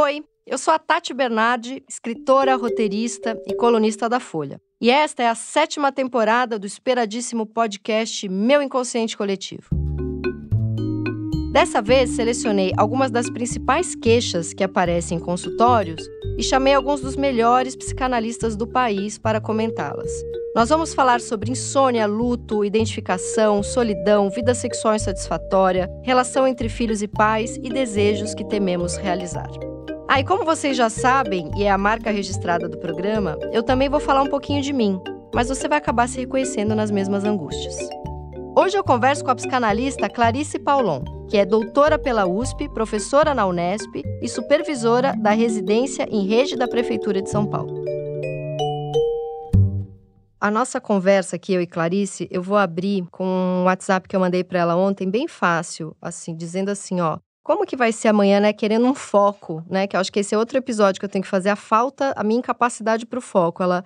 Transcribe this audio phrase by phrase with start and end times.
[0.00, 4.60] Oi, eu sou a Tati Bernardi, escritora, roteirista e colunista da Folha.
[4.80, 9.68] E esta é a sétima temporada do esperadíssimo podcast Meu Inconsciente Coletivo.
[11.52, 16.08] Dessa vez, selecionei algumas das principais queixas que aparecem em consultórios
[16.38, 20.12] e chamei alguns dos melhores psicanalistas do país para comentá-las.
[20.54, 27.08] Nós vamos falar sobre insônia, luto, identificação, solidão, vida sexual insatisfatória, relação entre filhos e
[27.08, 29.48] pais e desejos que tememos realizar.
[30.10, 33.90] Ah, e como vocês já sabem, e é a marca registrada do programa, eu também
[33.90, 34.98] vou falar um pouquinho de mim,
[35.34, 37.76] mas você vai acabar se reconhecendo nas mesmas angústias.
[38.56, 43.46] Hoje eu converso com a psicanalista Clarice Paulon, que é doutora pela USP, professora na
[43.46, 47.84] Unesp e supervisora da residência em rede da Prefeitura de São Paulo.
[50.40, 54.20] A nossa conversa aqui, eu e Clarice, eu vou abrir com um WhatsApp que eu
[54.20, 58.40] mandei para ela ontem, bem fácil, assim, dizendo assim, ó, como que vai ser amanhã,
[58.40, 58.52] né?
[58.52, 59.86] Querendo um foco, né?
[59.86, 62.12] Que eu acho que esse é outro episódio que eu tenho que fazer, a falta,
[62.14, 63.62] a minha incapacidade para o foco.
[63.62, 63.82] Ela,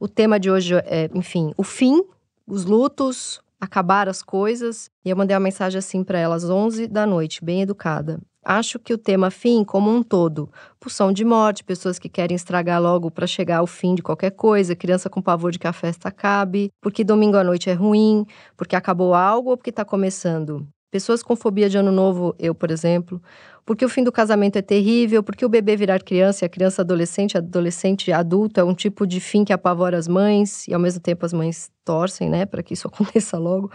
[0.00, 2.02] o tema de hoje é, enfim, o fim,
[2.48, 4.90] os lutos, acabar as coisas.
[5.04, 8.18] E eu mandei uma mensagem assim para ela às 11 da noite, bem educada.
[8.44, 12.82] Acho que o tema fim, como um todo, pulsão de morte, pessoas que querem estragar
[12.82, 16.08] logo para chegar ao fim de qualquer coisa, criança com pavor de que a festa
[16.08, 18.26] acabe, porque domingo à noite é ruim,
[18.56, 20.66] porque acabou algo ou porque está começando.
[20.96, 23.20] Pessoas com fobia de ano novo, eu, por exemplo,
[23.66, 26.80] porque o fim do casamento é terrível, porque o bebê virar criança e a criança
[26.80, 30.98] adolescente, adolescente adulto é um tipo de fim que apavora as mães e ao mesmo
[31.02, 33.70] tempo as mães torcem, né, para que isso aconteça logo.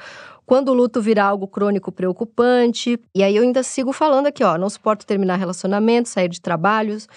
[0.47, 4.57] Quando o luto virar algo crônico preocupante, e aí eu ainda sigo falando aqui, ó,
[4.57, 7.07] não suporto terminar relacionamento, sair de trabalhos,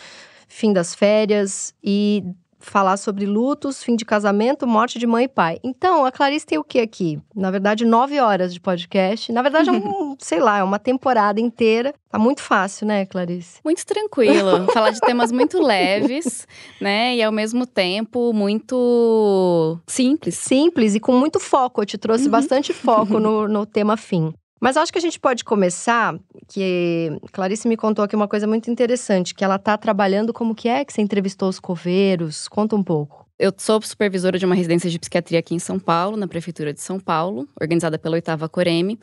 [0.47, 2.23] fim das férias e
[2.65, 5.59] falar sobre lutos, fim de casamento, morte de mãe e pai.
[5.63, 7.21] Então, a Clarice tem o que aqui?
[7.35, 9.33] Na verdade, nove horas de podcast.
[9.33, 11.95] Na verdade, é um, sei lá, é uma temporada inteira.
[12.11, 13.61] Tá muito fácil, né, Clarice?
[13.65, 14.67] Muito tranquilo.
[14.73, 16.47] falar de temas muito leves,
[16.81, 17.17] né?
[17.17, 20.37] E ao mesmo tempo muito simples.
[20.37, 21.83] Simples e com muito foco.
[21.83, 22.31] Eu te trouxe uhum.
[22.31, 24.33] bastante foco no, no tema fim.
[24.65, 28.71] Mas acho que a gente pode começar, que Clarice me contou aqui uma coisa muito
[28.71, 32.49] interessante, que ela está trabalhando como que é que você entrevistou os coveiros.
[32.49, 33.29] Conta um pouco.
[33.39, 36.81] Eu sou supervisora de uma residência de psiquiatria aqui em São Paulo, na Prefeitura de
[36.81, 38.99] São Paulo, organizada pela Oitava Coreme.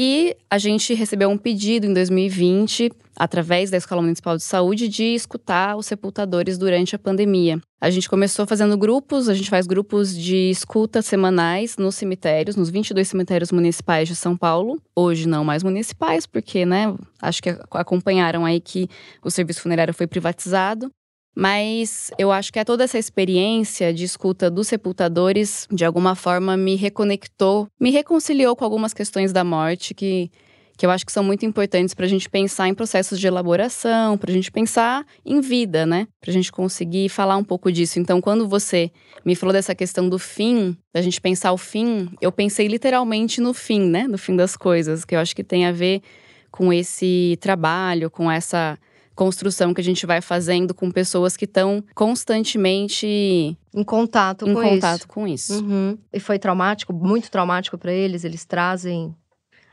[0.00, 5.02] E a gente recebeu um pedido em 2020, através da Escola Municipal de Saúde, de
[5.02, 7.60] escutar os sepultadores durante a pandemia.
[7.80, 12.70] A gente começou fazendo grupos, a gente faz grupos de escuta semanais nos cemitérios, nos
[12.70, 14.80] 22 cemitérios municipais de São Paulo.
[14.94, 18.88] Hoje não mais municipais, porque, né, acho que acompanharam aí que
[19.20, 20.92] o serviço funerário foi privatizado.
[21.34, 26.56] Mas eu acho que é toda essa experiência de escuta dos sepultadores, de alguma forma,
[26.56, 30.32] me reconectou, me reconciliou com algumas questões da morte que,
[30.76, 34.18] que eu acho que são muito importantes para a gente pensar em processos de elaboração,
[34.18, 36.08] para a gente pensar em vida, né?
[36.20, 38.00] Para a gente conseguir falar um pouco disso.
[38.00, 38.90] Então, quando você
[39.24, 43.54] me falou dessa questão do fim, da gente pensar o fim, eu pensei literalmente no
[43.54, 44.08] fim, né?
[44.08, 46.02] No fim das coisas, que eu acho que tem a ver
[46.50, 48.78] com esse trabalho, com essa
[49.18, 54.62] construção que a gente vai fazendo com pessoas que estão constantemente em contato em com
[54.62, 55.08] contato isso.
[55.08, 55.64] com isso.
[55.64, 55.98] Uhum.
[56.12, 58.22] E foi traumático, muito traumático para eles.
[58.22, 59.12] Eles trazem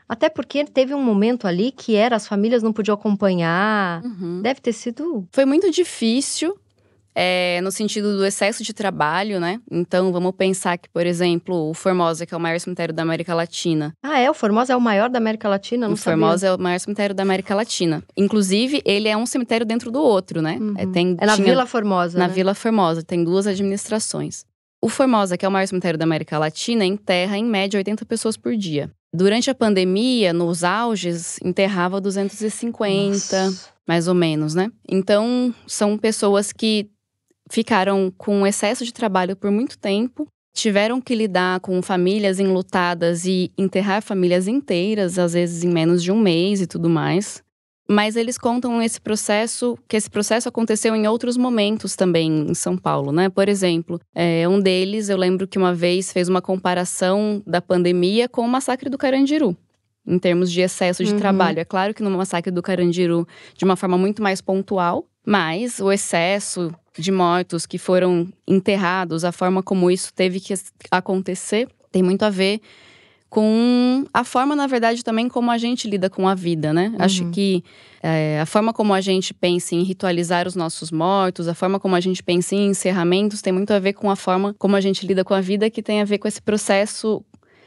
[0.08, 4.02] até porque teve um momento ali que era as famílias não podiam acompanhar.
[4.04, 4.42] Uhum.
[4.42, 5.24] Deve ter sido.
[5.30, 6.58] Foi muito difícil
[7.18, 9.58] é, no sentido do excesso de trabalho, né?
[9.70, 13.34] Então, vamos pensar que, por exemplo, o Formosa, que é o maior cemitério da América
[13.34, 13.94] Latina.
[14.02, 14.30] Ah, é?
[14.30, 15.86] O Formosa é o maior da América Latina?
[15.86, 18.04] Não o Formosa é o maior cemitério da América Latina.
[18.14, 20.58] Inclusive, ele é um cemitério dentro do outro, né?
[20.60, 20.74] Uhum.
[20.76, 22.18] É, tem, é na tinha, Vila Formosa.
[22.18, 22.34] Na né?
[22.34, 24.44] Vila Formosa, tem duas administrações.
[24.82, 28.36] O Formosa, que é o maior cemitério da América Latina, enterra em média 80 pessoas
[28.36, 28.90] por dia.
[29.10, 33.70] Durante a pandemia, nos auges, enterrava 250, Nossa.
[33.88, 34.70] mais ou menos, né?
[34.86, 36.90] Então, são pessoas que
[37.50, 43.52] ficaram com excesso de trabalho por muito tempo, tiveram que lidar com famílias enlutadas e
[43.58, 47.44] enterrar famílias inteiras, às vezes em menos de um mês e tudo mais.
[47.88, 52.76] Mas eles contam esse processo, que esse processo aconteceu em outros momentos também em São
[52.76, 53.28] Paulo, né?
[53.28, 58.28] Por exemplo, é, um deles, eu lembro que uma vez fez uma comparação da pandemia
[58.28, 59.56] com o massacre do Carandiru
[60.06, 61.18] em termos de excesso de uhum.
[61.18, 61.58] trabalho.
[61.58, 63.26] É claro que no massacre do Carandiru,
[63.56, 69.32] de uma forma muito mais pontual, mas o excesso de mortos que foram enterrados, a
[69.32, 70.54] forma como isso teve que
[70.90, 72.60] acontecer, tem muito a ver
[73.28, 76.88] com a forma, na verdade, também como a gente lida com a vida, né?
[76.88, 76.96] Uhum.
[76.98, 77.62] Acho que
[78.02, 81.96] é, a forma como a gente pensa em ritualizar os nossos mortos, a forma como
[81.96, 85.06] a gente pensa em encerramentos, tem muito a ver com a forma como a gente
[85.06, 87.22] lida com a vida, que tem a ver com esse processo,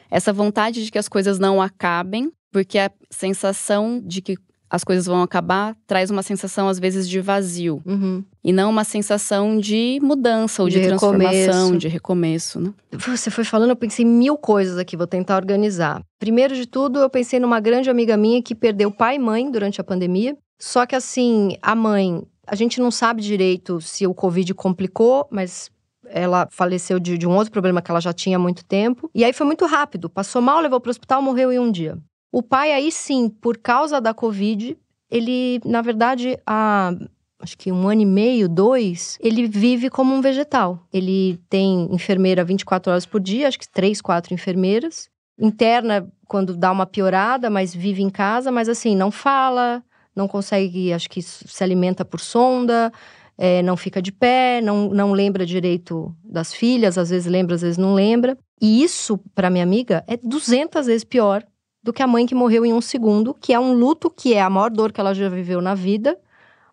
[0.10, 4.38] essa vontade de que as coisas não acabem, porque a sensação de que
[4.70, 7.82] as coisas vão acabar, traz uma sensação, às vezes, de vazio.
[7.86, 8.24] Uhum.
[8.44, 11.78] E não uma sensação de mudança ou de, De transformação, recomeço.
[11.78, 12.74] de recomeço, né?
[12.92, 16.02] Você foi falando, eu pensei em mil coisas aqui, vou tentar organizar.
[16.20, 19.82] Primeiro de tudo, eu pensei numa grande amiga minha que perdeu pai e mãe durante
[19.82, 20.38] a pandemia.
[20.60, 25.72] Só que assim, a mãe, a gente não sabe direito se o Covid complicou, mas
[26.06, 29.10] ela faleceu de, de um outro problema que ela já tinha há muito tempo.
[29.14, 30.10] E aí foi muito rápido.
[30.10, 31.98] Passou mal, levou para o hospital, morreu em um dia.
[32.32, 34.78] O pai, aí sim, por causa da Covid,
[35.10, 36.94] ele, na verdade, há
[37.42, 40.86] acho que um ano e meio, dois, ele vive como um vegetal.
[40.92, 45.10] Ele tem enfermeira 24 horas por dia, acho que três, quatro enfermeiras.
[45.40, 49.82] Interna quando dá uma piorada, mas vive em casa, mas assim, não fala,
[50.14, 52.92] não consegue, acho que se alimenta por sonda,
[53.38, 57.62] é, não fica de pé, não, não lembra direito das filhas, às vezes lembra, às
[57.62, 58.38] vezes não lembra.
[58.62, 61.42] E isso, para minha amiga, é 200 vezes pior
[61.82, 64.42] do que a mãe que morreu em um segundo, que é um luto que é
[64.42, 66.18] a maior dor que ela já viveu na vida,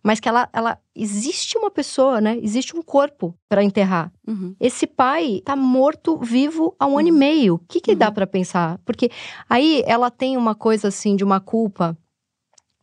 [0.02, 2.38] mas que ela, ela existe uma pessoa, né?
[2.40, 4.12] Existe um corpo para enterrar.
[4.26, 4.54] Uhum.
[4.60, 7.54] Esse pai tá morto vivo há um ano e meio.
[7.54, 8.14] O que, que dá Uhum.
[8.14, 8.78] para pensar?
[8.84, 9.10] Porque
[9.48, 11.96] aí ela tem uma coisa assim de uma culpa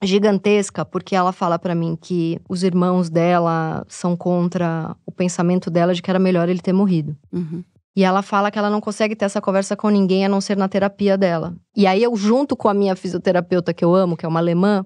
[0.01, 5.93] gigantesca, porque ela fala para mim que os irmãos dela são contra o pensamento dela
[5.93, 7.15] de que era melhor ele ter morrido.
[7.31, 7.63] Uhum.
[7.95, 10.57] E ela fala que ela não consegue ter essa conversa com ninguém a não ser
[10.57, 11.55] na terapia dela.
[11.75, 14.85] E aí eu junto com a minha fisioterapeuta que eu amo, que é uma alemã,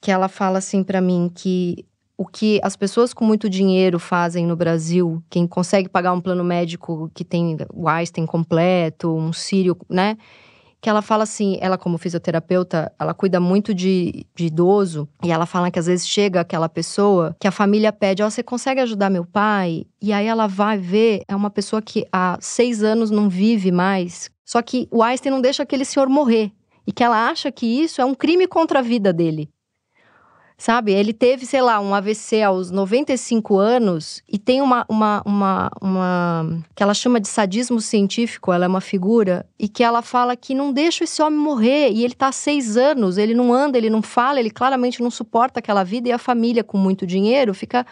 [0.00, 1.84] que ela fala assim pra mim que
[2.16, 6.44] o que as pessoas com muito dinheiro fazem no Brasil, quem consegue pagar um plano
[6.44, 10.18] médico que tem o Einstein completo, um Sírio, né?
[10.80, 15.44] Que ela fala assim, ela como fisioterapeuta, ela cuida muito de, de idoso, e ela
[15.44, 19.10] fala que às vezes chega aquela pessoa que a família pede, ó, você consegue ajudar
[19.10, 19.84] meu pai?
[20.00, 24.30] E aí ela vai ver, é uma pessoa que há seis anos não vive mais,
[24.44, 26.50] só que o Einstein não deixa aquele senhor morrer,
[26.86, 29.50] e que ela acha que isso é um crime contra a vida dele.
[30.60, 30.92] Sabe?
[30.92, 36.62] Ele teve, sei lá, um AVC aos 95 anos e tem uma, uma, uma, uma.
[36.76, 40.54] que ela chama de sadismo científico, ela é uma figura, e que ela fala que
[40.54, 41.92] não deixa esse homem morrer.
[41.92, 45.10] E ele tá há seis anos, ele não anda, ele não fala, ele claramente não
[45.10, 47.86] suporta aquela vida, e a família com muito dinheiro fica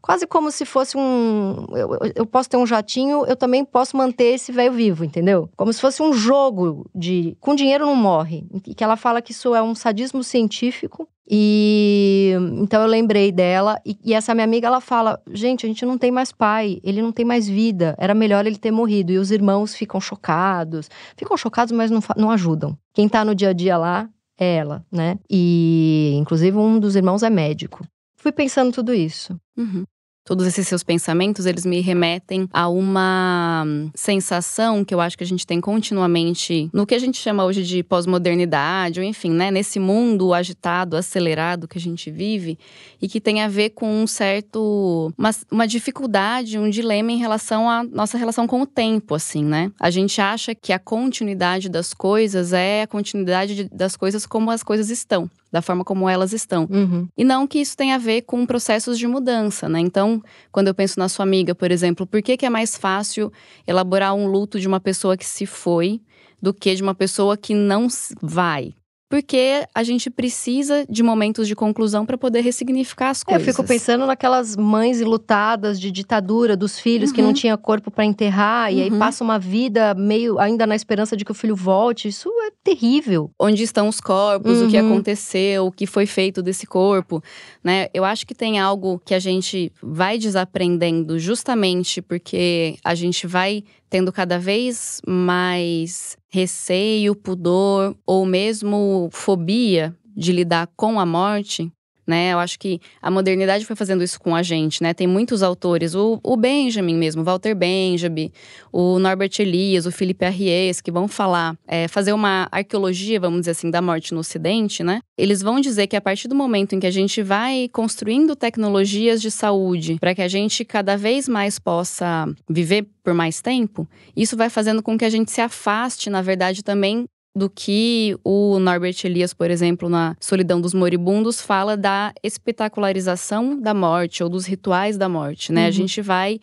[0.00, 1.66] quase como se fosse um.
[1.72, 5.48] Eu, eu- posso ter um jatinho, eu também posso manter esse velho vivo, entendeu?
[5.56, 7.36] Como se fosse um jogo de.
[7.40, 8.44] Com dinheiro não morre.
[8.66, 11.08] E que ela fala que isso é um sadismo científico.
[11.32, 13.80] E então eu lembrei dela.
[13.86, 17.00] E, e essa minha amiga, ela fala: gente, a gente não tem mais pai, ele
[17.00, 17.94] não tem mais vida.
[17.98, 19.12] Era melhor ele ter morrido.
[19.12, 20.90] E os irmãos ficam chocados.
[21.16, 22.76] Ficam chocados, mas não, não ajudam.
[22.92, 24.08] Quem tá no dia a dia lá
[24.38, 25.18] é ela, né?
[25.30, 27.84] E inclusive um dos irmãos é médico.
[28.20, 29.34] Fui pensando tudo isso.
[29.56, 29.84] Uhum.
[30.26, 35.24] Todos esses seus pensamentos, eles me remetem a uma hum, sensação que eu acho que
[35.24, 39.50] a gente tem continuamente no que a gente chama hoje de pós-modernidade, ou enfim, né,
[39.50, 42.58] nesse mundo agitado, acelerado que a gente vive,
[43.00, 47.68] e que tem a ver com um certo uma, uma dificuldade, um dilema em relação
[47.68, 49.72] à nossa relação com o tempo, assim, né?
[49.80, 54.50] A gente acha que a continuidade das coisas é a continuidade de- das coisas como
[54.50, 56.66] as coisas estão, da forma como elas estão.
[56.70, 57.08] Uhum.
[57.16, 59.80] E não que isso tenha a ver com processos de mudança, né?
[59.80, 63.32] Então, quando eu penso na sua amiga, por exemplo, por que, que é mais fácil
[63.66, 66.00] elaborar um luto de uma pessoa que se foi
[66.40, 67.88] do que de uma pessoa que não
[68.22, 68.74] vai?
[69.10, 73.44] Porque a gente precisa de momentos de conclusão para poder ressignificar as É, eu coisas.
[73.56, 77.34] fico pensando naquelas mães lutadas de ditadura dos filhos que não Uhum.
[77.34, 79.00] tinha corpo para enterrar e aí Uhum.
[79.00, 82.06] passa uma vida meio ainda na esperança de que o filho volte.
[82.06, 83.32] Isso é terrível.
[83.38, 84.86] onde estão os corpos, o que Uhum.
[84.92, 87.20] aconteceu, o que foi feito desse corpo,
[87.64, 87.88] né?
[87.92, 93.64] Eu acho que tem algo que a gente vai desaprendendo justamente porque a gente vai
[93.90, 101.70] tendo cada vez mais receio, pudor ou mesmo fobia de lidar com a morte.
[102.10, 104.92] Né, eu acho que a modernidade foi fazendo isso com a gente, né?
[104.92, 108.32] Tem muitos autores, o, o Benjamin mesmo, Walter Benjamin,
[108.72, 113.52] o Norbert Elias, o Felipe Arries, que vão falar, é, fazer uma arqueologia, vamos dizer
[113.52, 115.00] assim, da morte no Ocidente, né?
[115.16, 119.22] Eles vão dizer que a partir do momento em que a gente vai construindo tecnologias
[119.22, 124.36] de saúde para que a gente cada vez mais possa viver por mais tempo, isso
[124.36, 128.96] vai fazendo com que a gente se afaste, na verdade, também do que o Norbert
[129.04, 134.96] Elias, por exemplo, na Solidão dos Moribundos, fala da espetacularização da morte ou dos rituais
[134.96, 135.62] da morte, né?
[135.64, 135.72] A Uhum.
[135.72, 136.40] gente vai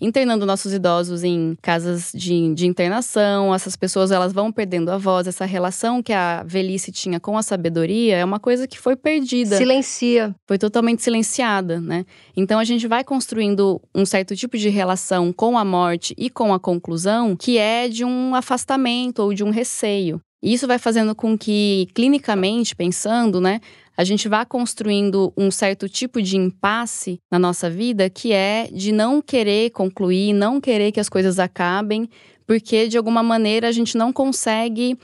[0.00, 5.26] internando nossos idosos em casas de, de internação, essas pessoas elas vão perdendo a voz,
[5.26, 9.56] essa relação que a velhice tinha com a sabedoria é uma coisa que foi perdida
[9.56, 10.34] Silencia.
[10.46, 12.04] foi totalmente silenciada, né?
[12.36, 16.52] Então a gente vai construindo um certo tipo de relação com a morte e com
[16.52, 20.20] a conclusão que é de um afastamento ou de um receio.
[20.42, 23.60] E isso vai fazendo com que, clinicamente pensando, né,
[23.96, 28.92] a gente vá construindo um certo tipo de impasse na nossa vida que é de
[28.92, 32.08] não querer concluir, não querer que as coisas acabem,
[32.46, 34.98] porque de alguma maneira a gente não consegue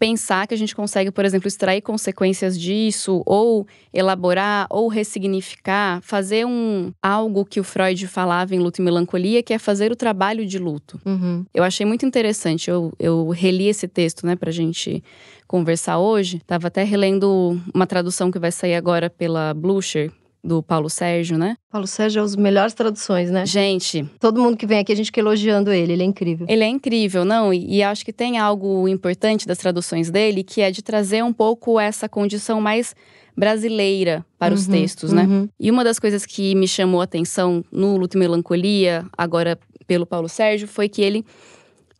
[0.00, 6.46] pensar que a gente consegue, por exemplo, extrair consequências disso, ou elaborar, ou ressignificar, fazer
[6.46, 10.46] um algo que o Freud falava em luto e melancolia, que é fazer o trabalho
[10.46, 10.98] de luto.
[11.04, 11.44] Uhum.
[11.52, 12.70] Eu achei muito interessante.
[12.70, 15.04] Eu, eu reli esse texto, né, pra gente
[15.46, 16.40] conversar hoje.
[16.46, 20.10] Tava até relendo uma tradução que vai sair agora pela Blucher,
[20.42, 21.56] do Paulo Sérgio, né?
[21.70, 23.44] Paulo Sérgio é as melhores traduções, né?
[23.44, 24.04] Gente.
[24.18, 26.46] Todo mundo que vem aqui, a gente fica elogiando ele, ele é incrível.
[26.48, 27.52] Ele é incrível, não?
[27.52, 31.32] E, e acho que tem algo importante das traduções dele, que é de trazer um
[31.32, 32.94] pouco essa condição mais
[33.36, 35.24] brasileira para uhum, os textos, né?
[35.24, 35.48] Uhum.
[35.58, 40.06] E uma das coisas que me chamou a atenção no Luto e Melancolia, agora pelo
[40.06, 41.24] Paulo Sérgio, foi que ele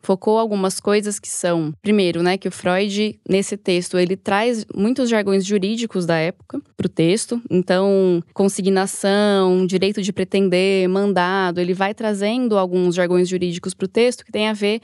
[0.03, 5.09] focou algumas coisas que são, primeiro, né, que o Freud nesse texto ele traz muitos
[5.09, 7.41] jargões jurídicos da época para o texto.
[7.51, 14.25] Então, consignação, direito de pretender, mandado, ele vai trazendo alguns jargões jurídicos para o texto
[14.25, 14.81] que tem a ver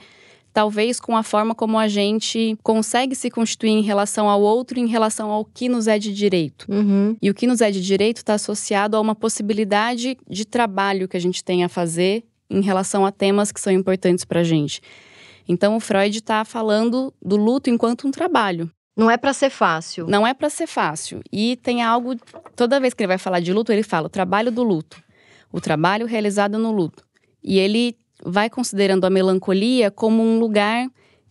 [0.53, 4.87] talvez com a forma como a gente consegue se constituir em relação ao outro, em
[4.87, 6.65] relação ao que nos é de direito.
[6.67, 7.15] Uhum.
[7.21, 11.15] E o que nos é de direito está associado a uma possibilidade de trabalho que
[11.15, 14.81] a gente tem a fazer em relação a temas que são importantes para a gente.
[15.47, 18.69] Então, o Freud está falando do luto enquanto um trabalho.
[18.95, 20.07] Não é para ser fácil.
[20.07, 21.21] Não é para ser fácil.
[21.31, 22.15] E tem algo.
[22.55, 25.01] Toda vez que ele vai falar de luto, ele fala o trabalho do luto,
[25.51, 27.03] o trabalho realizado no luto.
[27.43, 30.87] E ele vai considerando a melancolia como um lugar,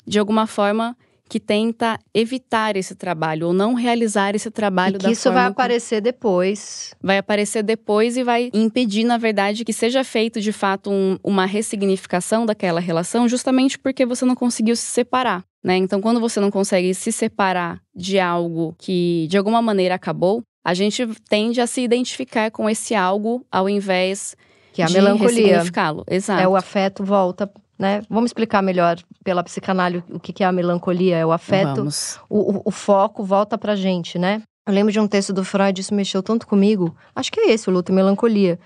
[0.06, 0.96] de alguma forma,
[1.28, 5.46] que tenta evitar esse trabalho ou não realizar esse trabalho e que da isso vai
[5.46, 6.94] aparecer depois.
[7.02, 11.44] vai aparecer depois e vai impedir, na verdade, que seja feito de fato um- uma
[11.46, 15.44] ressignificação daquela relação, justamente porque você não conseguiu se separar.
[15.62, 15.76] Né?
[15.76, 20.74] Então, quando você não consegue se separar de algo que de alguma maneira acabou, a
[20.74, 24.36] gente tende a se identificar com esse algo ao invés
[24.72, 25.28] Que é a de melancolia.
[25.28, 26.04] ressignificá-lo.
[26.08, 26.40] Exato.
[26.40, 28.02] É o afeto volta, né?
[28.08, 31.16] Vamos explicar melhor pela psicanálise o que é a melancolia.
[31.16, 31.82] É o afeto,
[32.28, 34.42] o, o- o foco volta pra gente, né?
[34.66, 36.94] Eu lembro de um texto do Freud, isso mexeu tanto comigo.
[37.14, 38.58] Acho que é esse, o luto e melancolia.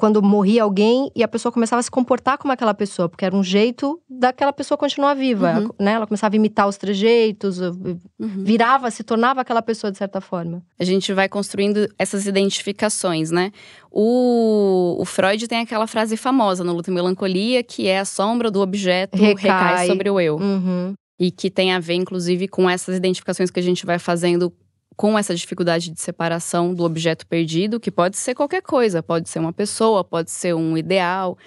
[0.00, 3.36] Quando morria alguém e a pessoa começava a se comportar como aquela pessoa, porque era
[3.36, 5.68] um jeito daquela pessoa continuar viva, Uhum.
[5.78, 5.92] né?
[5.92, 7.98] Ela começava a imitar os trejeitos, Uhum.
[8.18, 10.62] virava, se tornava aquela pessoa de certa forma.
[10.78, 13.52] A gente vai construindo essas identificações, né?
[13.90, 18.50] O, o Freud tem aquela frase famosa no Luto e Melancolia, que é a sombra
[18.50, 19.86] do objeto recai, Recai.
[19.86, 20.36] sobre o eu.
[20.36, 20.94] Uhum.
[21.18, 24.50] E que tem a ver, inclusive, com essas identificações que a gente vai fazendo
[24.96, 29.38] com essa dificuldade de separação do objeto perdido, que pode ser qualquer coisa, pode ser
[29.38, 31.38] uma pessoa, pode ser um ideal,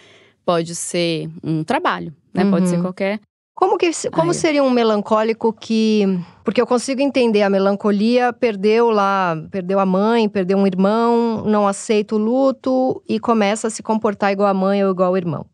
[0.46, 2.46] pode ser um trabalho, né?
[2.46, 2.82] Pode ser Uhum.
[2.82, 3.20] qualquer.
[3.56, 4.34] Como, que, como Ai.
[4.34, 6.04] seria um melancólico que.
[6.44, 11.68] Porque eu consigo entender a melancolia, perdeu lá, perdeu a mãe, perdeu um irmão, não
[11.68, 15.46] aceita o luto e começa a se comportar igual a mãe ou igual ao irmão.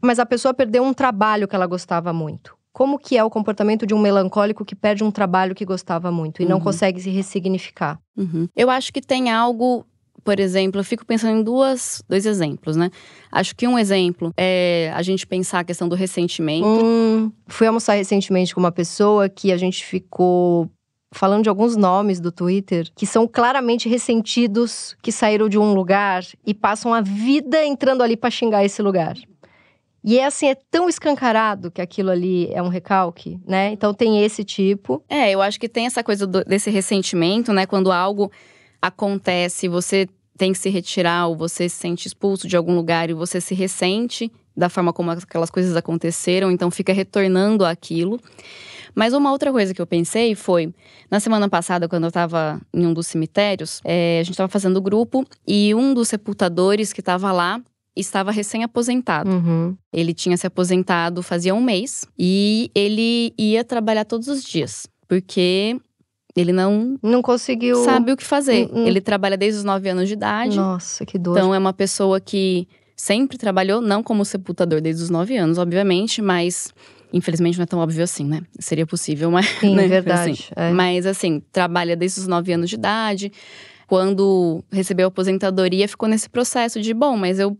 [0.00, 2.56] Mas a pessoa perdeu um trabalho que ela gostava muito.
[2.78, 6.40] Como que é o comportamento de um melancólico que perde um trabalho que gostava muito
[6.40, 6.62] e não Uhum.
[6.62, 7.98] consegue se ressignificar?
[8.16, 8.46] Uhum.
[8.54, 9.84] Eu acho que tem algo,
[10.22, 12.88] por exemplo, eu fico pensando em duas, dois exemplos, né?
[13.32, 16.68] Acho que um exemplo é a gente pensar a questão do ressentimento.
[16.68, 20.70] Hum, fui almoçar recentemente com uma pessoa que a gente ficou
[21.10, 26.22] falando de alguns nomes do Twitter que são claramente ressentidos, que saíram de um lugar
[26.46, 29.16] e passam a vida entrando ali pra xingar esse lugar.
[30.04, 33.70] E é assim, é tão escancarado que aquilo ali é um recalque, né?
[33.72, 35.02] Então tem esse tipo.
[35.08, 37.66] É, eu acho que tem essa coisa do- desse ressentimento, né?
[37.66, 38.30] Quando algo
[38.80, 43.12] acontece, você tem que se retirar, ou você se sente expulso de algum lugar e
[43.12, 48.20] você se ressente da forma como aquelas coisas aconteceram, então fica retornando àquilo.
[48.94, 50.74] Mas uma outra coisa que eu pensei foi,
[51.10, 54.80] na semana passada, quando eu estava em um dos cemitérios, é, a gente estava fazendo
[54.80, 57.60] grupo e um dos sepultadores que estava lá
[57.96, 59.30] estava recém-aposentado.
[59.30, 59.76] Uhum.
[59.92, 65.76] Ele tinha se aposentado fazia um mês e ele ia trabalhar todos os dias, porque
[66.36, 67.82] ele não Não conseguiu.
[67.84, 68.66] sabe o que fazer.
[68.72, 68.86] Hum, hum.
[68.86, 71.36] Ele trabalha desde os 9 anos de idade, Nossa, que dor.
[71.36, 76.22] então é uma pessoa que sempre trabalhou, não como sepultador desde os 9 anos, obviamente,
[76.22, 76.72] mas
[77.12, 78.42] infelizmente não é tão óbvio assim, né?
[78.60, 79.46] Seria possível, mas.
[79.60, 79.88] Sim, né?
[79.88, 80.30] verdade.
[80.30, 80.70] Assim, é.
[80.70, 83.32] Mas assim, trabalha desde os 9 anos de idade.
[83.88, 87.56] Quando recebeu a aposentadoria, ficou nesse processo de, bom, mas eu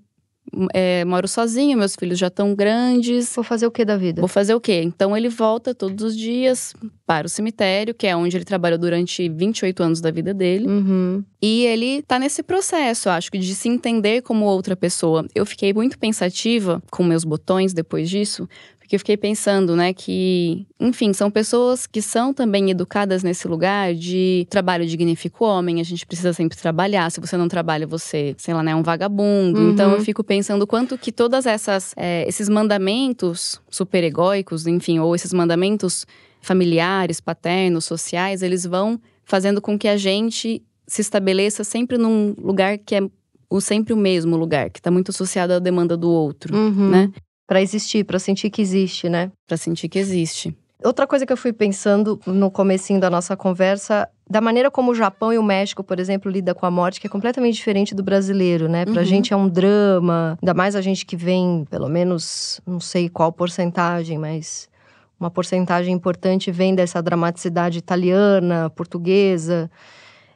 [0.72, 3.34] é, moro sozinho, meus filhos já estão grandes.
[3.34, 4.20] Vou fazer o que da vida?
[4.20, 4.82] Vou fazer o quê?
[4.84, 6.74] Então ele volta todos os dias
[7.06, 10.66] para o cemitério, que é onde ele trabalhou durante 28 anos da vida dele.
[10.66, 11.24] Uhum.
[11.40, 15.26] E ele tá nesse processo, acho que de se entender como outra pessoa.
[15.34, 18.48] Eu fiquei muito pensativa com meus botões depois disso,
[18.88, 23.94] Porque eu fiquei pensando, né, que, enfim, são pessoas que são também educadas nesse lugar
[23.94, 27.10] de trabalho dignifica o homem, a gente precisa sempre trabalhar.
[27.10, 29.60] Se você não trabalha, você, sei lá, né, é um vagabundo.
[29.60, 29.70] Uhum.
[29.72, 35.14] Então eu fico pensando quanto que todas essas é, esses mandamentos super egóicos, enfim, ou
[35.14, 36.06] esses mandamentos
[36.40, 42.78] familiares, paternos, sociais, eles vão fazendo com que a gente se estabeleça sempre num lugar
[42.78, 43.02] que é
[43.50, 46.88] o sempre o mesmo lugar, que está muito associado à demanda do outro, uhum.
[46.88, 47.12] né?
[47.48, 49.32] Para existir, para sentir que existe, né?
[49.46, 50.54] Para sentir que existe.
[50.84, 54.94] Outra coisa que eu fui pensando no comecinho da nossa conversa, da maneira como o
[54.94, 58.02] Japão e o México, por exemplo, lida com a morte, que é completamente diferente do
[58.02, 58.84] brasileiro, né?
[58.84, 59.04] Pra uhum.
[59.04, 63.32] gente é um drama, ainda mais a gente que vem, pelo menos, não sei qual
[63.32, 64.68] porcentagem, mas
[65.18, 69.68] uma porcentagem importante vem dessa dramaticidade italiana, portuguesa.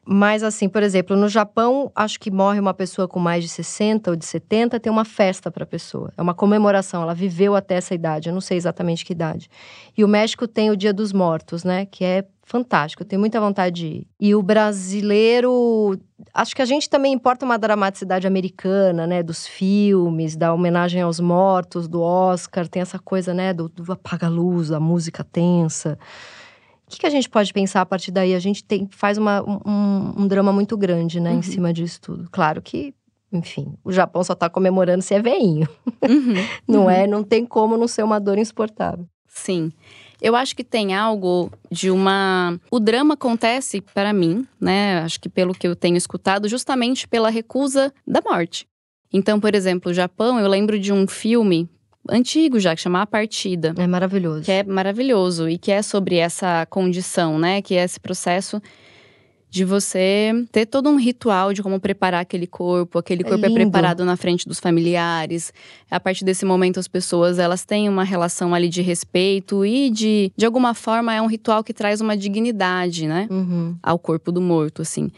[0.05, 4.11] Mas, assim, por exemplo, no Japão, acho que morre uma pessoa com mais de 60
[4.11, 6.13] ou de 70, tem uma festa para a pessoa.
[6.17, 9.49] É uma comemoração, ela viveu até essa idade, eu não sei exatamente que idade.
[9.97, 11.87] E o México tem o Dia dos Mortos, né?
[11.87, 14.07] Que é fantástico, eu tenho muita vontade de ir.
[14.19, 15.97] E o brasileiro,
[16.35, 19.23] acho que a gente também importa uma dramaticidade americana, né?
[19.23, 23.53] Dos filmes, da homenagem aos mortos, do Oscar, tem essa coisa, né?
[23.53, 25.97] Do, do apaga-luz, a música tensa
[26.93, 28.35] que, que a gente pode pensar a partir daí?
[28.35, 31.39] A gente tem, faz uma, um, um drama muito grande, né, uhum.
[31.39, 32.29] em cima disso tudo.
[32.31, 32.95] Claro que,
[33.33, 35.69] enfim, o Japão só tá comemorando se é veinho.
[36.03, 36.35] Uhum.
[36.69, 36.99] não é?
[36.99, 37.05] uhum.
[37.05, 37.07] é?
[37.07, 39.07] Não tem como não ser uma dor insuportável.
[39.27, 39.73] Sim.
[40.21, 42.61] Eu acho que tem algo de uma.
[42.71, 45.01] O drama acontece para mim, né?
[45.01, 48.69] Acho que pelo que eu tenho escutado, justamente pela recusa da morte.
[49.13, 51.69] Então, por exemplo, o Japão, eu lembro de um filme
[52.09, 53.75] antigo já, que chama A Partida.
[53.77, 54.43] É maravilhoso.
[54.43, 57.63] Que é maravilhoso e que é sobre essa condição, né?
[57.63, 58.61] Que é esse processo
[59.53, 62.99] de você ter todo um ritual de como preparar aquele corpo.
[62.99, 65.53] Aquele é corpo é, é, preparado na frente dos familiares.
[65.91, 70.33] A partir desse momento, as pessoas elas têm uma relação ali de respeito e de,
[70.35, 73.29] de alguma forma, é um ritual que traz uma dignidade, né?
[73.31, 73.77] Uhum.
[73.83, 75.11] Ao corpo do morto, assim.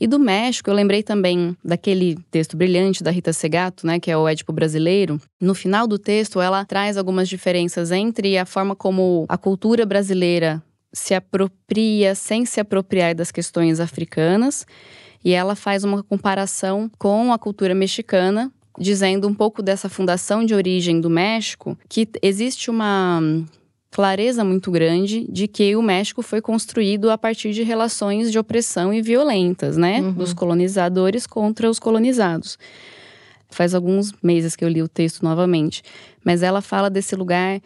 [0.00, 4.16] E do México, eu lembrei também daquele texto brilhante da Rita Segato, né, que é
[4.16, 5.20] o Édipo brasileiro.
[5.40, 10.62] No final do texto, ela traz algumas diferenças entre a forma como a cultura brasileira
[10.92, 14.64] se apropria sem se apropriar das questões africanas,
[15.24, 20.54] e ela faz uma comparação com a cultura mexicana, dizendo um pouco dessa fundação de
[20.54, 23.20] origem do México, que existe uma
[23.94, 28.92] clareza muito grande de que o México foi construído a partir de relações de opressão
[28.92, 30.00] e violentas, né?
[30.00, 30.12] Uhum.
[30.14, 32.58] Dos colonizadores contra os colonizados.
[33.48, 35.80] Faz alguns meses que eu li o texto novamente,
[36.24, 37.60] mas ela fala desse lugar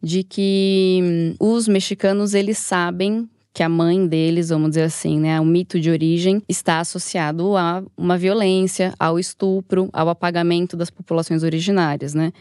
[0.00, 5.40] de que hum, os mexicanos eles sabem que a mãe deles, vamos dizer assim, né,
[5.40, 11.42] o mito de origem está associado a uma violência, ao estupro, ao apagamento das populações
[11.42, 12.32] originárias, né?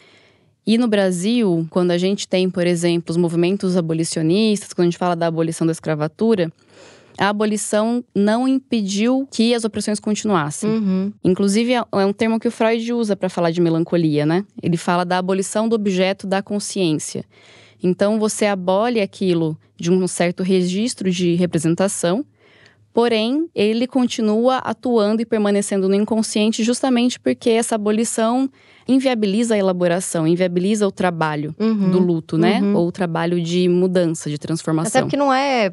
[0.65, 4.97] E no Brasil, quando a gente tem, por exemplo, os movimentos abolicionistas, quando a gente
[4.97, 6.51] fala da abolição da escravatura,
[7.17, 10.69] a abolição não impediu que as opressões continuassem.
[10.69, 11.13] Uhum.
[11.23, 14.45] Inclusive, é, é um termo que o Freud usa para falar de melancolia, né?
[14.61, 17.25] Ele fala da abolição do objeto da consciência.
[17.83, 22.23] Então, você abole aquilo de um certo registro de representação,
[22.93, 28.49] porém, ele continua atuando e permanecendo no inconsciente justamente porque essa abolição
[28.93, 32.61] inviabiliza a elaboração, inviabiliza o trabalho uhum, do luto, né?
[32.61, 32.75] Uhum.
[32.75, 34.89] Ou o trabalho de mudança, de transformação.
[34.89, 35.71] Até porque não é.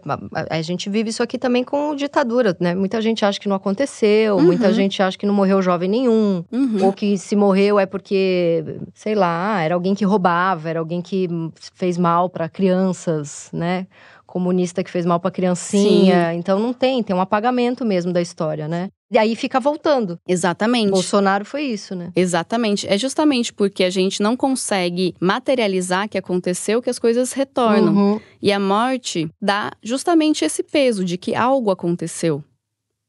[0.50, 2.74] A, gente vive isso aqui também com ditadura, né?
[2.74, 4.42] Muita gente acha que não aconteceu, uhum.
[4.42, 6.44] muita gente acha que não morreu jovem nenhum.
[6.50, 6.84] Uhum.
[6.84, 11.28] Ou que se morreu é porque, sei lá, era alguém que roubava, era alguém que
[11.74, 13.86] fez mal para crianças, né?
[14.28, 16.30] Comunista que fez mal para criancinha.
[16.30, 16.38] Sim.
[16.38, 18.90] Então não tem, tem um apagamento mesmo da história, né?
[19.10, 20.20] E aí fica voltando.
[20.28, 20.90] Exatamente.
[20.90, 22.12] Bolsonaro foi isso, né?
[22.14, 22.86] Exatamente.
[22.86, 27.94] É justamente porque a gente não consegue materializar que aconteceu que as coisas retornam.
[27.94, 28.20] Uhum.
[28.40, 32.44] E a morte dá justamente esse peso de que algo aconteceu.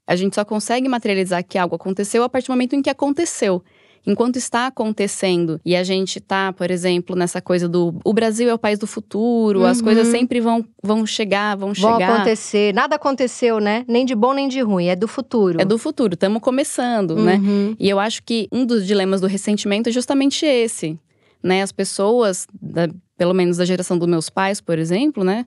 [0.08, 3.62] A gente só consegue materializar que algo aconteceu a partir do momento em que aconteceu
[4.10, 8.54] enquanto está acontecendo e a gente está, por exemplo, nessa coisa do o Brasil é
[8.54, 9.65] o país do futuro, uhum.
[9.65, 11.98] as coisas sempre vão, vão chegar, vão, vão chegar.
[11.98, 12.74] Vão acontecer.
[12.74, 13.86] Nada aconteceu, né?
[13.88, 15.62] Nem de bom nem de ruim, é do futuro.
[15.62, 17.36] É do futuro, estamos começando, né?
[17.36, 17.69] uhum.
[17.69, 17.76] né?
[17.80, 20.98] E eu acho que um dos dilemas do ressentimento é justamente esse,
[21.43, 21.62] né?
[21.62, 25.45] As pessoas, da, pelo menos da geração dos meus pais, por exemplo, né?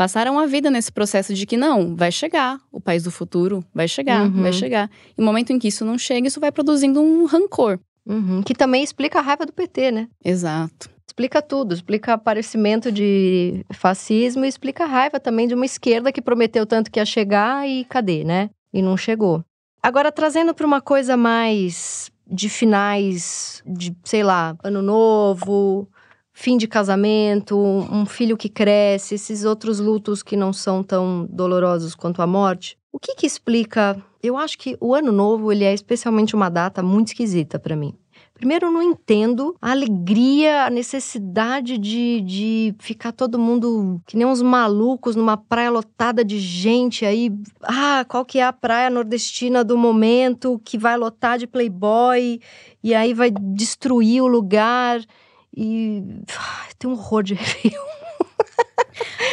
[0.00, 3.86] passaram a vida nesse processo de que não, vai chegar, o país do futuro vai
[3.86, 4.40] chegar, uhum.
[4.40, 4.90] vai chegar.
[5.14, 7.78] E no momento em que isso não chega, isso vai produzindo um rancor.
[8.06, 8.42] Uhum.
[8.42, 10.08] Que também explica a raiva do PT, né?
[10.24, 10.90] Exato.
[11.06, 16.22] Explica tudo, explica aparecimento de fascismo e explica a raiva também de uma esquerda que
[16.22, 18.50] prometeu tanto que ia chegar e cadê, né?
[18.72, 19.44] E não chegou.
[19.82, 25.88] Agora, trazendo para uma coisa mais de finais de, sei lá, ano novo,
[26.32, 31.94] fim de casamento, um filho que cresce, esses outros lutos que não são tão dolorosos
[31.94, 32.78] quanto a morte.
[32.92, 34.00] O que que explica?
[34.22, 37.94] Eu acho que o ano novo ele é especialmente uma data muito esquisita para mim.
[38.34, 44.26] Primeiro, eu não entendo a alegria, a necessidade de, de ficar todo mundo que nem
[44.26, 47.30] uns malucos numa praia lotada de gente aí.
[47.62, 52.40] Ah, qual que é a praia nordestina do momento que vai lotar de playboy
[52.82, 55.02] e aí vai destruir o lugar.
[55.54, 56.02] E
[56.34, 58.00] ah, tem um horror de Réveillon.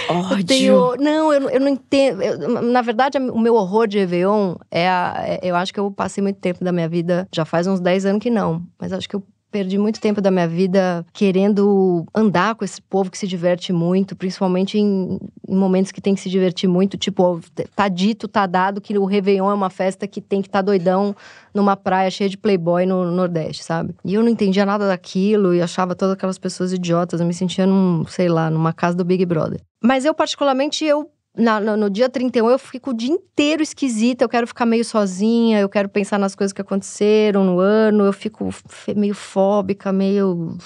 [0.09, 0.39] Ódio.
[0.39, 2.21] Eu tenho, não, eu, eu não entendo.
[2.21, 5.91] Eu, na verdade, o meu horror de Réveillon é, a, é, Eu acho que eu
[5.91, 9.07] passei muito tempo da minha vida, já faz uns 10 anos que não, mas acho
[9.07, 13.27] que eu perdi muito tempo da minha vida querendo andar com esse povo que se
[13.27, 16.97] diverte muito, principalmente em, em, momentos que tem que se divertir muito.
[16.97, 17.39] Tipo,
[17.75, 20.63] tá dito, tá dado que o Réveillon é uma festa que tem que estar tá
[20.63, 21.15] doidão
[21.53, 23.95] numa praia cheia de playboy no Nordeste, sabe?
[24.03, 27.19] E eu não entendia nada daquilo e achava todas aquelas pessoas idiotas.
[27.19, 29.61] Eu me sentia num, sei lá, numa casa do Big Brother.
[29.81, 34.23] Mas eu, particularmente, eu na, no, no, dia 31 eu fico o dia inteiro esquisita,
[34.25, 38.13] eu quero ficar meio sozinha, eu quero pensar nas coisas que aconteceram no ano, eu
[38.13, 38.49] fico
[38.95, 40.57] meio fóbica, meio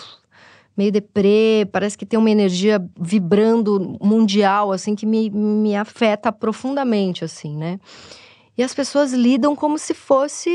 [0.75, 7.25] meio deprê, parece que tem uma energia vibrando mundial assim que me, me afeta profundamente
[7.25, 7.77] assim, né?
[8.57, 10.49] E as pessoas lidam como se fosse,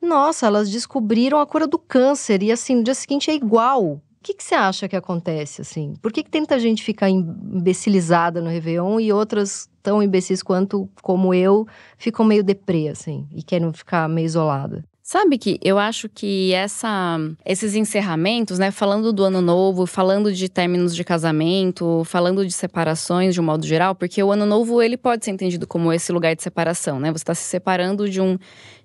[0.00, 4.34] nossa, elas descobriram a cura do câncer e assim, no dia seguinte é igual que,
[4.34, 5.94] que você acha que acontece, assim?
[6.02, 11.32] Por que, que tanta gente fica imbecilizada no Réveillon e outras tão imbecis quanto, como
[11.32, 11.64] eu,
[11.96, 14.84] ficam meio deprê, assim, e querem ficar meio isolada?
[15.00, 20.48] Sabe que eu acho que essa, esses encerramentos, né, falando do ano novo, falando de
[20.48, 24.96] términos de casamento, falando de separações de um modo geral, porque o ano novo ele
[24.96, 27.12] pode ser entendido como esse lugar de separação, né?
[27.12, 28.36] Você está se separando de um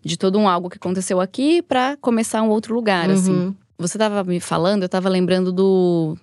[0.03, 3.31] de todo um algo que aconteceu aqui para começar um outro lugar, assim.
[3.31, 3.47] uhum.
[3.47, 3.55] assim.
[3.81, 6.15] Você estava me falando, eu estava lembrando do,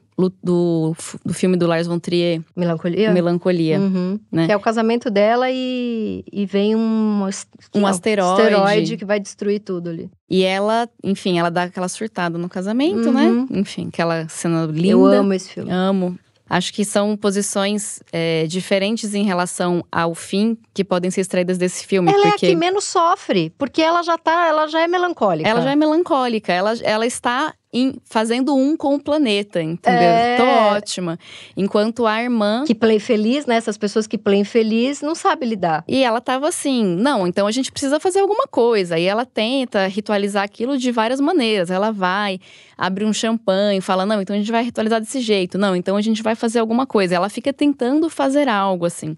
[0.42, 0.94] do,
[1.24, 2.40] do filme do Lars von Trier.
[2.56, 3.12] Melancolia?
[3.12, 3.78] Melancolia.
[3.80, 4.18] Uhum.
[4.30, 4.46] Né?
[4.46, 7.28] Que é o casamento dela e, e vem um,
[7.74, 8.42] um asteroide.
[8.42, 10.10] asteroide que vai destruir tudo ali.
[10.30, 13.26] E ela, enfim, ela dá aquela surtada no casamento, né?
[13.26, 13.46] uhum.
[13.50, 13.58] né?
[13.58, 14.88] Enfim, aquela cena linda.
[14.88, 15.70] Eu amo esse filme.
[15.70, 16.18] Amo.
[16.48, 21.86] Acho que são posições é, diferentes em relação ao fim que podem ser extraídas desse
[21.86, 22.10] filme.
[22.10, 22.46] Ela porque...
[22.46, 25.48] é a que menos sofre, porque ela já tá, ela já é melancólica.
[25.48, 30.00] Ela já é melancólica, ela, ela está em, fazendo um com o planeta, entendeu?
[30.00, 30.36] É...
[30.36, 30.44] Tô
[30.76, 31.18] ótima.
[31.56, 32.64] Enquanto a irmã.
[32.66, 33.56] Que play feliz, né?
[33.56, 35.84] Essas pessoas que play feliz não sabe lidar.
[35.86, 38.98] E ela tava assim: não, então a gente precisa fazer alguma coisa.
[38.98, 41.70] E ela tenta ritualizar aquilo de várias maneiras.
[41.70, 42.40] Ela vai,
[42.76, 45.58] abre um champanhe, fala: não, então a gente vai ritualizar desse jeito.
[45.58, 47.14] Não, então a gente vai fazer alguma coisa.
[47.14, 49.16] Ela fica tentando fazer algo, assim.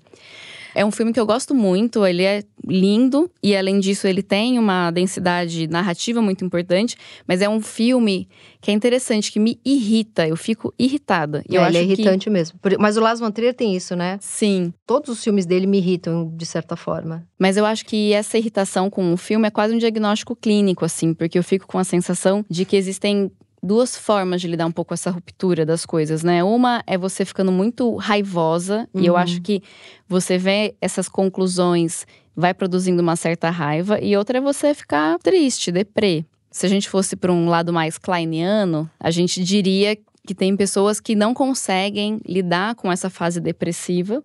[0.75, 4.59] É um filme que eu gosto muito, ele é lindo e além disso ele tem
[4.59, 8.29] uma densidade narrativa muito importante, mas é um filme
[8.61, 11.43] que é interessante, que me irrita, eu fico irritada.
[11.51, 12.31] É, eu ele é irritante que...
[12.31, 12.59] mesmo.
[12.79, 14.19] Mas o Lars von Trier tem isso, né?
[14.21, 14.73] Sim.
[14.87, 17.27] Todos os filmes dele me irritam de certa forma.
[17.39, 21.15] Mas eu acho que essa irritação com o filme é quase um diagnóstico clínico assim,
[21.15, 23.31] porque eu fico com a sensação de que existem
[23.63, 26.43] duas formas de lidar um pouco com essa ruptura das coisas, né?
[26.43, 29.03] Uma é você ficando muito raivosa, uhum.
[29.03, 29.43] e eu acho uhum.
[29.43, 29.63] que
[30.09, 35.71] você vê essas conclusões, vai produzindo uma certa raiva, e outra é você ficar triste,
[35.71, 36.25] deprê.
[36.51, 39.97] Se a gente fosse para um lado mais kleiniano, a gente diria
[40.27, 44.23] que tem pessoas que não conseguem lidar com essa fase depressiva.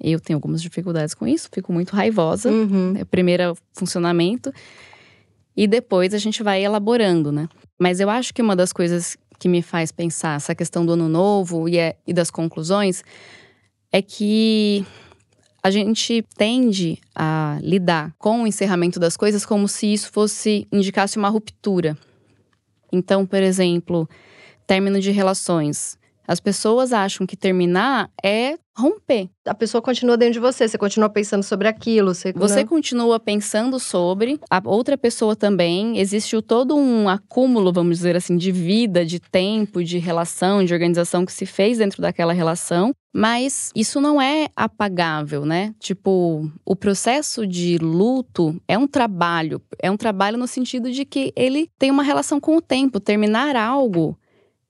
[0.00, 2.50] Eu tenho algumas dificuldades com isso, fico muito raivosa.
[2.50, 2.94] Uhum.
[2.96, 4.52] É o primeiro funcionamento.
[5.56, 7.48] E depois a gente vai elaborando, né?
[7.78, 11.08] Mas eu acho que uma das coisas que me faz pensar essa questão do ano
[11.08, 13.02] novo e, é, e das conclusões
[13.90, 14.86] é que
[15.62, 21.16] a gente tende a lidar com o encerramento das coisas como se isso fosse indicasse
[21.16, 21.96] uma ruptura.
[22.92, 24.08] Então, por exemplo,
[24.66, 25.98] término de relações.
[26.26, 29.28] As pessoas acham que terminar é romper.
[29.46, 32.14] A pessoa continua dentro de você, você continua pensando sobre aquilo.
[32.14, 35.98] Você, você continua pensando sobre, a outra pessoa também.
[35.98, 41.24] Existe todo um acúmulo, vamos dizer assim, de vida, de tempo, de relação, de organização
[41.26, 42.92] que se fez dentro daquela relação.
[43.14, 45.74] Mas isso não é apagável, né?
[45.78, 49.60] Tipo, o processo de luto é um trabalho.
[49.78, 52.98] É um trabalho no sentido de que ele tem uma relação com o tempo.
[52.98, 54.16] Terminar algo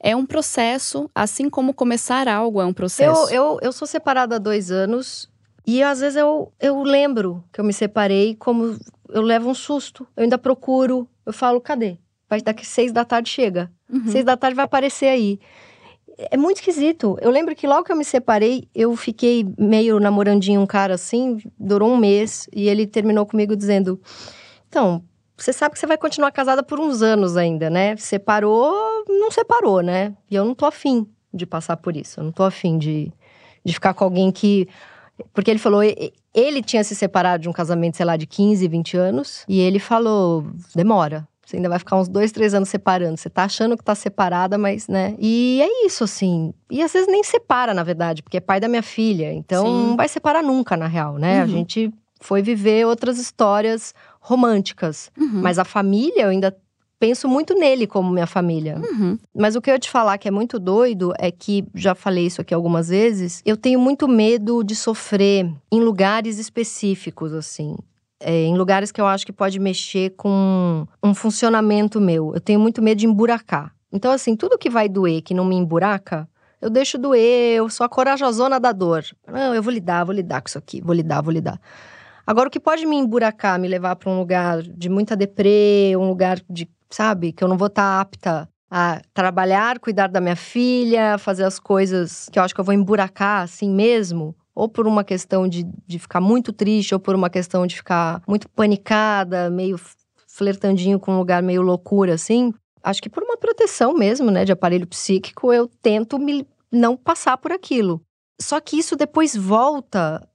[0.03, 3.33] é um processo, assim como começar algo é um processo.
[3.33, 5.31] Eu, eu, eu sou separada há dois anos
[5.65, 8.77] e às vezes eu, eu lembro que eu me separei, como
[9.09, 11.99] eu levo um susto, eu ainda procuro, eu falo, cadê?
[12.29, 13.71] Vai daqui seis da tarde chega.
[13.88, 14.09] Uhum.
[14.09, 15.38] Seis da tarde vai aparecer aí.
[16.31, 17.17] É muito esquisito.
[17.21, 21.38] Eu lembro que logo que eu me separei, eu fiquei meio namorandinho um cara assim,
[21.59, 24.01] durou um mês, e ele terminou comigo dizendo:
[24.69, 25.03] Então,
[25.43, 27.97] você sabe que você vai continuar casada por uns anos ainda, né?
[27.97, 30.15] Separou, não separou, né?
[30.31, 31.07] E eu não tô afim.
[31.35, 32.21] de passar por isso.
[32.21, 33.13] Eu não tô afim de,
[33.65, 34.69] de ficar com alguém que.
[35.33, 38.97] Porque ele falou, ele tinha se separado de um casamento, sei lá, de 15, 20
[38.97, 41.27] anos, e ele falou: demora.
[41.45, 43.17] Você ainda vai ficar uns dois, três anos separando.
[43.17, 45.17] Você tá achando que tá separada, mas, né?
[45.19, 46.55] E é isso, assim.
[46.71, 49.33] E às vezes nem separa, na verdade, porque é pai da minha filha.
[49.33, 49.87] Então Sim.
[49.89, 51.39] não vai separar nunca, na real, né?
[51.39, 51.43] Uhum.
[51.43, 55.11] A gente foi viver outras histórias românticas.
[55.19, 55.43] Uhum.
[55.43, 56.57] Mas a família, eu ainda
[56.99, 58.79] penso muito nele como minha família.
[58.79, 59.19] Uhum.
[59.35, 62.27] Mas o que eu ia te falar que é muito doido é que, já falei
[62.27, 67.77] isso aqui algumas vezes, eu tenho muito medo de sofrer em lugares específicos, assim.
[68.21, 72.33] É, em lugares que eu acho que pode mexer com um funcionamento meu.
[72.35, 73.75] Eu tenho muito medo de emburacar.
[73.93, 76.29] Então, assim, tudo que vai doer, que não me emburaca,
[76.61, 79.05] eu deixo doer, eu sou a corajosona da dor.
[79.27, 81.61] Não, eu vou lidar, vou lidar com isso aqui, vou lidar, vou lidar.
[82.27, 86.09] Agora, o que pode me emburacar, me levar para um lugar de muita deprê, um
[86.09, 90.37] lugar de, sabe, que eu não vou estar tá apta a trabalhar, cuidar da minha
[90.37, 94.87] filha, fazer as coisas que eu acho que eu vou emburacar assim mesmo, ou por
[94.87, 99.51] uma questão de, de ficar muito triste, ou por uma questão de ficar muito panicada,
[99.51, 99.79] meio
[100.27, 102.55] flertandinho com um lugar meio loucura, assim.
[102.83, 107.37] Acho que por uma proteção mesmo, né, de aparelho psíquico, eu tento me não passar
[107.37, 108.01] por aquilo.
[108.41, 110.27] Só que isso depois volta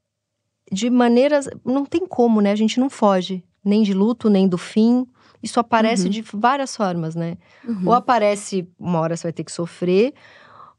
[0.71, 1.49] de maneiras.
[1.65, 2.51] Não tem como, né?
[2.51, 5.05] A gente não foge nem de luto, nem do fim.
[5.41, 6.09] Isso aparece uhum.
[6.09, 7.37] de várias formas, né?
[7.67, 7.87] Uhum.
[7.87, 10.13] Ou aparece, uma hora você vai ter que sofrer,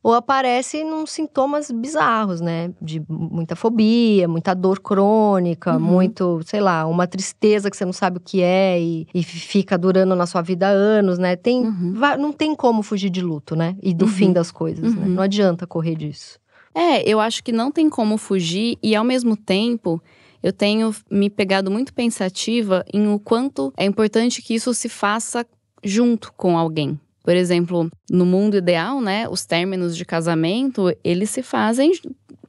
[0.02, 2.72] ou aparece num sintomas bizarros, né?
[2.80, 5.80] De muita fobia, muita dor crônica, uhum.
[5.80, 9.76] muito, sei lá, uma tristeza que você não sabe o que é e, e fica
[9.76, 11.36] durando na sua vida anos, né?
[11.36, 11.94] Tem, uhum.
[12.18, 13.76] não tem como fugir de luto, né?
[13.82, 14.32] E do fim uhum.
[14.32, 15.06] das coisas, né?
[15.06, 15.14] Uhum.
[15.14, 16.38] Não adianta correr disso.
[16.74, 20.00] É, eu acho que não tem como fugir e ao mesmo tempo
[20.42, 25.44] eu tenho me pegado muito pensativa em o quanto é importante que isso se faça
[25.82, 26.98] junto com alguém.
[27.24, 31.92] Por exemplo, no mundo ideal, né, os términos de casamento, eles se fazem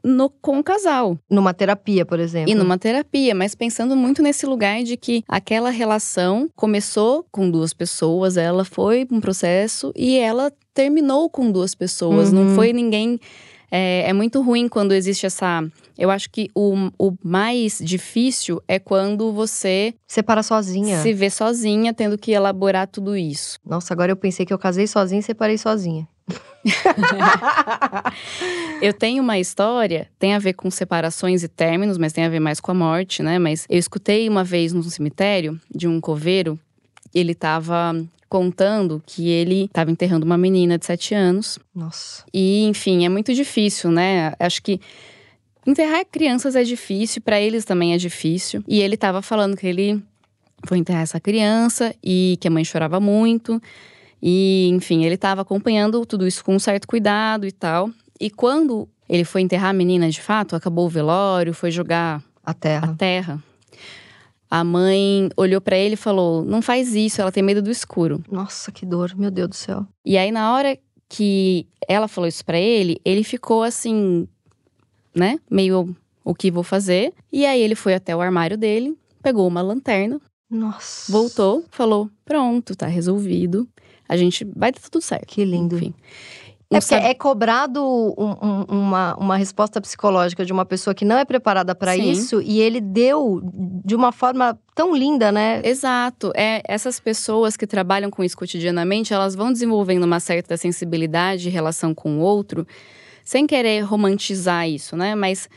[0.04, 1.18] no, com o casal.
[1.30, 2.50] Numa terapia, por exemplo.
[2.50, 7.74] E numa terapia, mas pensando muito nesse lugar de que aquela relação começou com duas
[7.74, 12.32] pessoas, ela foi um processo e ela terminou com duas pessoas.
[12.32, 12.46] Uhum.
[12.46, 13.20] Não foi ninguém
[13.72, 15.64] é, é muito ruim quando existe essa.
[15.98, 19.94] Eu acho que o, o mais difícil é quando você.
[20.08, 21.02] Separa sozinha.
[21.02, 23.60] Se vê sozinha, tendo que elaborar tudo isso.
[23.66, 26.08] Nossa, agora eu pensei que eu casei sozinha e separei sozinha.
[28.82, 32.40] eu tenho uma história, tem a ver com separações e términos, mas tem a ver
[32.40, 33.40] mais com a morte, né?
[33.40, 36.60] Mas eu escutei uma vez num cemitério de um coveiro,
[37.14, 37.96] ele tava
[38.30, 41.58] contando que ele estava enterrando uma menina de sete anos.
[41.74, 42.24] Nossa.
[42.34, 44.34] E, enfim, é muito difícil, né?
[44.40, 44.80] Acho que
[45.66, 48.64] enterrar crianças é difícil, para eles também é difícil.
[48.68, 50.02] E ele estava falando que ele
[50.66, 53.60] foi enterrar essa criança e que a mãe chorava muito.
[54.22, 57.90] E, enfim, ele estava acompanhando tudo isso com um certo cuidado e tal.
[58.20, 62.54] E quando ele foi enterrar a menina de fato, acabou o velório, foi jogar a
[62.54, 62.92] terra.
[62.92, 63.49] A terra
[64.50, 68.24] a mãe olhou para ele e falou: Não faz isso, ela tem medo do escuro.
[68.32, 69.86] Nossa, que dor, meu Deus do céu.
[70.04, 74.28] E aí, na hora que ela falou isso para ele, ele ficou assim,
[75.16, 75.40] né?
[75.50, 77.14] Meio o que vou fazer.
[77.32, 80.20] E aí ele foi até o armário dele, pegou uma lanterna.
[80.50, 81.12] Nossa.
[81.12, 83.68] Voltou, falou: Pronto, tá resolvido.
[84.08, 85.28] A gente vai dar tudo certo.
[85.28, 85.76] Que lindo.
[85.76, 85.94] Enfim.
[86.72, 91.18] É porque é cobrado um, um, uma, uma resposta psicológica de uma pessoa que não
[91.18, 93.42] é preparada para isso e ele deu
[93.84, 95.62] de uma forma tão linda, né?
[95.64, 96.32] Exato.
[96.36, 101.52] É, essas pessoas que trabalham com isso cotidianamente, elas vão desenvolvendo uma certa sensibilidade em
[101.52, 102.68] relação com o outro,
[103.24, 105.16] sem querer romantizar isso, né?
[105.16, 105.50] Mas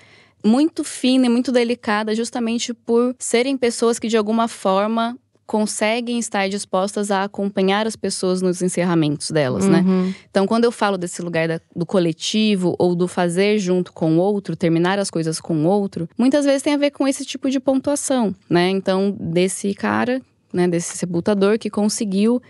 [0.42, 5.16] muito fina e muito delicada, justamente por serem pessoas que de alguma forma
[5.52, 9.82] conseguem estar dispostas a acompanhar as pessoas nos encerramentos delas, né?
[9.86, 10.06] uhum.
[10.06, 10.14] né?
[10.30, 14.18] Então, quando eu falo desse lugar da, do coletivo ou do fazer junto com o
[14.18, 17.50] outro, terminar as coisas com o outro, muitas vezes tem a ver com esse tipo
[17.50, 18.70] de pontuação, né?
[18.70, 22.40] Então, desse cara, né, desse sepultador que conseguiu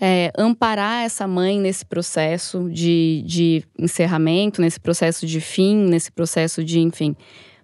[0.00, 6.64] é, amparar essa mãe nesse processo de, de encerramento, nesse processo de fim, nesse processo
[6.64, 7.14] de, enfim,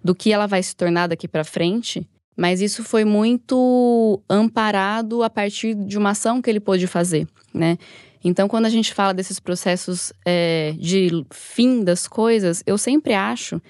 [0.03, 5.29] do que ela vai se tornar daqui para frente mas isso foi muito amparado a
[5.29, 7.77] partir de uma ação que ele pôde fazer, né?
[8.23, 13.61] Então, quando a gente fala desses processos é, de fim das coisas, eu sempre acho,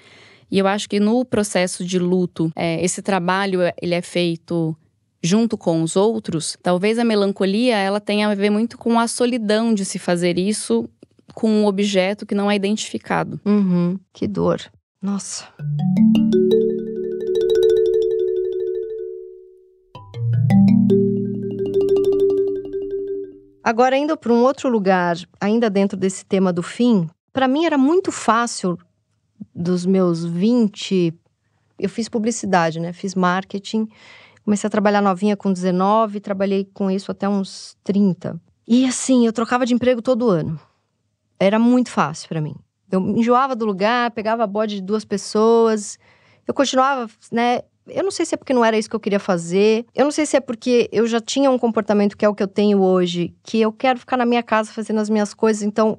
[0.50, 4.76] e eu acho que no processo de luto, é, esse trabalho ele é feito
[5.22, 6.56] junto com os outros.
[6.62, 10.88] Talvez a melancolia ela tenha a ver muito com a solidão de se fazer isso
[11.34, 13.40] com um objeto que não é identificado.
[13.44, 14.60] Uhum, que dor.
[15.00, 15.46] Nossa.
[23.68, 27.76] Agora, indo para um outro lugar, ainda dentro desse tema do fim, para mim era
[27.76, 28.78] muito fácil
[29.54, 31.12] dos meus 20,
[31.78, 32.94] eu fiz publicidade, né?
[32.94, 33.86] Fiz marketing.
[34.42, 38.40] Comecei a trabalhar novinha com 19, trabalhei com isso até uns 30.
[38.66, 40.58] E assim, eu trocava de emprego todo ano.
[41.38, 42.54] Era muito fácil para mim.
[42.90, 45.98] Eu enjoava do lugar, pegava bode de duas pessoas.
[46.46, 47.60] Eu continuava, né?
[47.88, 49.86] Eu não sei se é porque não era isso que eu queria fazer.
[49.94, 52.42] Eu não sei se é porque eu já tinha um comportamento que é o que
[52.42, 55.62] eu tenho hoje, que eu quero ficar na minha casa fazendo as minhas coisas.
[55.62, 55.98] Então,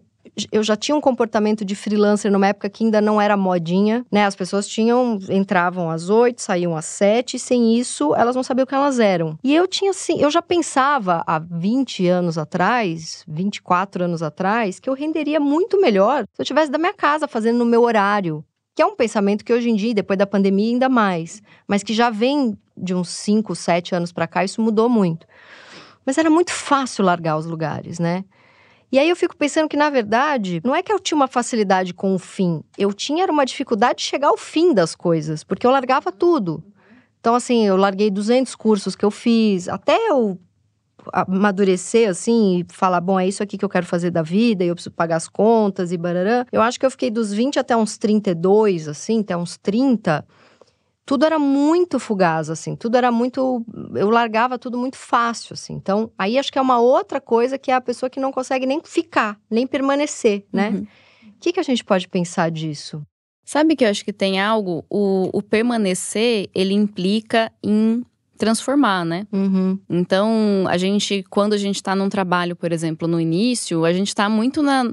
[0.52, 4.26] eu já tinha um comportamento de freelancer numa época que ainda não era modinha, né?
[4.26, 8.68] As pessoas tinham, entravam às oito, saíam às sete, sem isso elas não sabiam o
[8.68, 9.38] que elas eram.
[9.44, 14.90] E eu tinha assim, eu já pensava há 20 anos atrás, 24 anos atrás, que
[14.90, 18.44] eu renderia muito melhor se eu tivesse da minha casa fazendo no meu horário.
[18.80, 21.94] Que é um pensamento que hoje em dia, depois da pandemia, ainda mais, mas que
[21.94, 25.28] já vem de uns 5, 7 anos para cá, isso mudou muito.
[26.06, 28.24] Mas era muito fácil largar os lugares, né?
[28.90, 31.94] E aí eu fico pensando que, na verdade, não é que eu tinha uma facilidade
[31.94, 32.64] com o fim.
[32.78, 36.64] Eu tinha uma dificuldade de chegar ao fim das coisas, porque eu largava tudo.
[37.20, 40.40] Então, assim, eu larguei 200 cursos que eu fiz, até eu
[41.14, 44.68] amadurecer, assim, e falar, bom, é isso aqui que eu quero fazer da vida, e
[44.68, 46.46] eu preciso pagar as contas e barará.
[46.52, 50.26] Eu acho que eu fiquei dos 20 até uns 32, assim, até uns 30,
[51.10, 53.66] tudo era muito fugaz, assim, tudo era muito.
[53.96, 55.74] Eu largava tudo muito fácil, assim.
[55.74, 58.68] Então, aí acho que é uma outra coisa que é a pessoa que não consegue
[58.68, 60.70] nem ficar, nem permanecer, né?
[60.70, 60.88] Uhum.
[61.30, 63.02] O que, que a gente pode pensar disso?
[63.44, 68.06] Sabe que eu acho que tem algo, o, o permanecer, ele implica em
[68.40, 69.28] transformar, né?
[69.32, 69.78] Uhum.
[69.90, 74.08] Então, a gente, quando a gente está num trabalho, por exemplo, no início, a gente
[74.08, 74.90] está muito na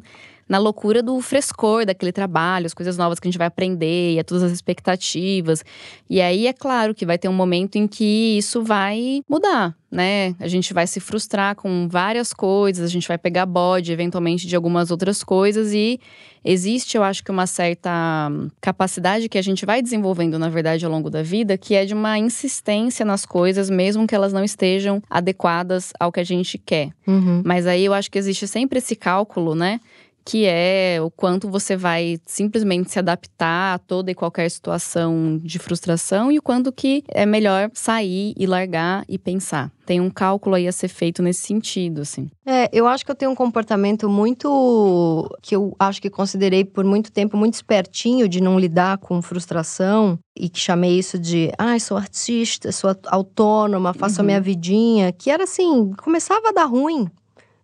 [0.49, 4.25] na loucura do frescor daquele trabalho, as coisas novas que a gente vai aprender, e
[4.25, 5.65] todas as expectativas.
[6.09, 10.35] E aí é claro que vai ter um momento em que isso vai mudar, né?
[10.39, 14.55] A gente vai se frustrar com várias coisas, a gente vai pegar bode eventualmente de
[14.55, 15.99] algumas outras coisas e
[16.45, 18.31] existe, eu acho que uma certa
[18.61, 21.93] capacidade que a gente vai desenvolvendo, na verdade, ao longo da vida, que é de
[21.93, 26.91] uma insistência nas coisas, mesmo que elas não estejam adequadas ao que a gente quer.
[27.05, 27.43] Uhum.
[27.45, 29.81] Mas aí eu acho que existe sempre esse cálculo, né?
[30.27, 35.57] Que é o quanto você vai simplesmente se adaptar a toda e qualquer situação de
[35.61, 39.71] frustração e o quanto que é melhor sair e largar e pensar.
[39.87, 42.29] Tem um cálculo aí a ser feito nesse sentido, assim.
[42.45, 46.85] É, eu acho que eu tenho um comportamento muito que eu acho que considerei por
[46.85, 51.79] muito tempo muito espertinho de não lidar com frustração e que chamei isso de, ah,
[51.79, 54.23] sou artista, sou autônoma, faço uhum.
[54.23, 57.09] a minha vidinha, que era assim, começava a dar ruim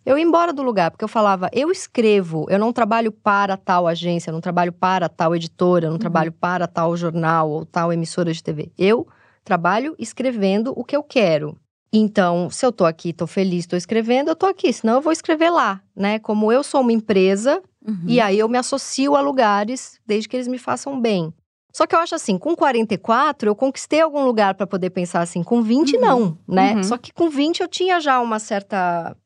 [0.04, 3.86] eu ia embora do lugar, porque eu falava, eu escrevo, eu não trabalho para tal
[3.86, 6.00] agência, eu não trabalho para tal editora, eu não uhum.
[6.00, 8.72] trabalho para tal jornal ou tal emissora de TV.
[8.76, 9.06] Eu
[9.44, 11.56] trabalho escrevendo o que eu quero.
[11.92, 15.12] Então, se eu tô aqui, tô feliz, tô escrevendo, eu tô aqui, senão eu vou
[15.12, 16.18] escrever lá, né?
[16.18, 18.04] Como eu sou uma empresa, uhum.
[18.06, 21.32] e aí eu me associo a lugares desde que eles me façam bem.
[21.72, 25.42] Só que eu acho assim, com 44 eu conquistei algum lugar para poder pensar assim,
[25.42, 26.00] com 20 uhum.
[26.00, 26.74] não, né?
[26.76, 26.82] Uhum.
[26.82, 29.16] Só que com 20 eu tinha já uma certa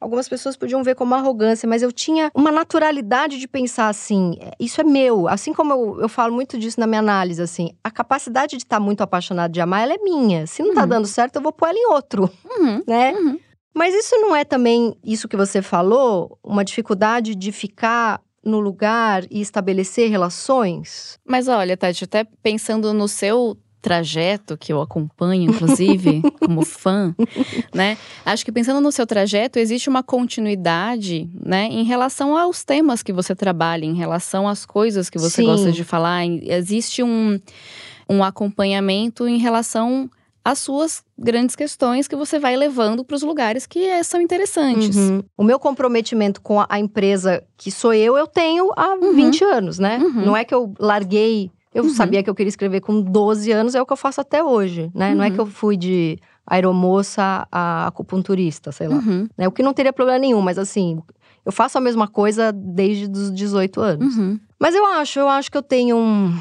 [0.00, 4.52] Algumas pessoas podiam ver como arrogância, mas eu tinha uma naturalidade de pensar assim: é,
[4.60, 5.26] isso é meu.
[5.26, 8.76] Assim como eu, eu falo muito disso na minha análise, assim, a capacidade de estar
[8.76, 10.46] tá muito apaixonado de amar, ela é minha.
[10.46, 10.88] Se não tá uhum.
[10.88, 12.82] dando certo, eu vou pôr ela em outro, uhum.
[12.86, 13.12] né?
[13.12, 13.38] Uhum.
[13.74, 19.24] Mas isso não é também, isso que você falou, uma dificuldade de ficar no lugar
[19.30, 21.18] e estabelecer relações?
[21.24, 27.14] Mas olha, Tati, até pensando no seu trajeto que eu acompanho, inclusive, como fã,
[27.72, 27.96] né?
[28.24, 33.12] Acho que pensando no seu trajeto, existe uma continuidade, né, em relação aos temas que
[33.12, 35.44] você trabalha, em relação às coisas que você Sim.
[35.44, 36.26] gosta de falar.
[36.26, 37.38] Existe um,
[38.08, 40.10] um acompanhamento em relação
[40.44, 44.96] às suas grandes questões que você vai levando para os lugares que é, são interessantes.
[44.96, 45.22] Uhum.
[45.36, 49.14] O meu comprometimento com a empresa que sou eu, eu tenho há uhum.
[49.14, 49.98] 20 anos, né?
[49.98, 50.26] Uhum.
[50.26, 51.90] Não é que eu larguei eu uhum.
[51.90, 54.90] sabia que eu queria escrever com 12 anos, é o que eu faço até hoje,
[54.94, 55.10] né?
[55.10, 55.16] Uhum.
[55.16, 55.50] Não é que eu uhum.
[55.50, 58.96] fui de aeromoça a acupunturista, sei lá.
[58.96, 59.28] Uhum.
[59.36, 59.46] Né?
[59.46, 61.00] O que não teria problema nenhum, mas assim,
[61.44, 64.16] eu faço a mesma coisa desde os 18 anos.
[64.16, 64.40] Uhum.
[64.58, 66.34] Mas eu acho, eu acho que eu tenho um.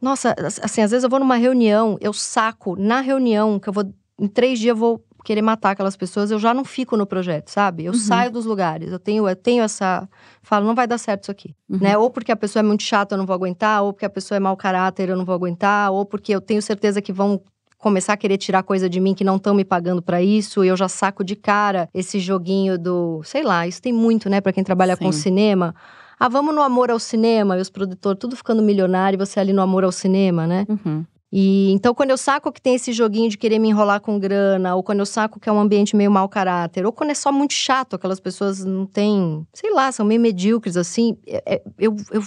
[0.00, 3.84] Nossa, assim, às vezes eu vou numa reunião, eu saco na reunião, que eu vou.
[4.20, 7.48] Em três dias eu vou querer matar aquelas pessoas, eu já não fico no projeto,
[7.48, 7.84] sabe?
[7.84, 7.98] Eu uhum.
[7.98, 8.92] saio dos lugares.
[8.92, 10.08] Eu tenho, eu tenho essa.
[10.42, 11.54] Falo, não vai dar certo isso aqui.
[11.68, 11.78] Uhum.
[11.80, 11.98] Né?
[11.98, 14.36] Ou porque a pessoa é muito chata, eu não vou aguentar, ou porque a pessoa
[14.36, 17.40] é mau caráter, eu não vou aguentar, ou porque eu tenho certeza que vão
[17.78, 20.68] começar a querer tirar coisa de mim que não estão me pagando para isso, e
[20.68, 24.52] eu já saco de cara esse joguinho do, sei lá, isso tem muito, né, para
[24.52, 25.04] quem trabalha Sim.
[25.04, 25.74] com cinema.
[26.18, 29.52] Ah, vamos no amor ao cinema, e os produtores tudo ficando milionário e você ali
[29.52, 30.66] no amor ao cinema, né?
[30.68, 31.04] Uhum.
[31.30, 34.74] E então, quando eu saco que tem esse joguinho de querer me enrolar com grana,
[34.74, 37.30] ou quando eu saco que é um ambiente meio mau caráter, ou quando é só
[37.30, 41.94] muito chato, aquelas pessoas não têm, sei lá, são meio medíocres assim, é, é, eu,
[42.10, 42.22] eu,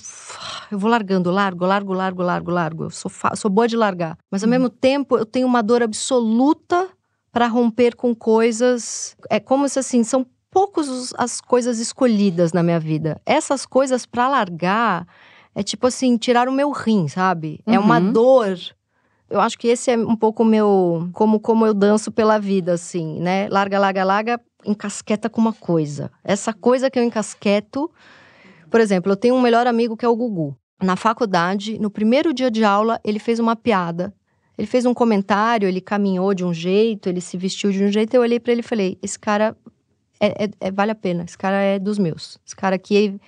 [0.72, 2.84] eu vou largando, largo, largo, largo, largo, largo.
[2.86, 4.18] Eu sou, sou boa de largar.
[4.30, 4.52] Mas ao uhum.
[4.52, 6.88] mesmo tempo, eu tenho uma dor absoluta
[7.32, 9.16] para romper com coisas.
[9.32, 13.20] É como se assim, são poucos as coisas escolhidas na minha vida.
[13.26, 15.08] Essas coisas para largar
[15.56, 17.62] é tipo assim, tirar o meu rim, sabe?
[17.66, 17.74] Uhum.
[17.74, 18.12] É uma uhum.
[18.12, 18.60] dor
[19.32, 21.10] eu acho que esse é um pouco o meu.
[21.14, 23.48] Como, como eu danço pela vida, assim, né?
[23.50, 26.12] Larga, larga, larga, encasqueta com uma coisa.
[26.24, 27.90] Essa coisa que eu encasqueto.
[28.70, 30.56] Por exemplo, eu tenho um melhor amigo que é o Gugu.
[30.82, 34.14] Na faculdade, no primeiro dia de aula, ele fez uma piada.
[34.58, 38.14] Ele fez um comentário, ele caminhou de um jeito, ele se vestiu de um jeito.
[38.14, 39.56] Eu olhei para ele e falei: esse cara
[40.20, 42.38] é, é, é, vale a pena, esse cara é dos meus.
[42.46, 43.20] Esse cara aqui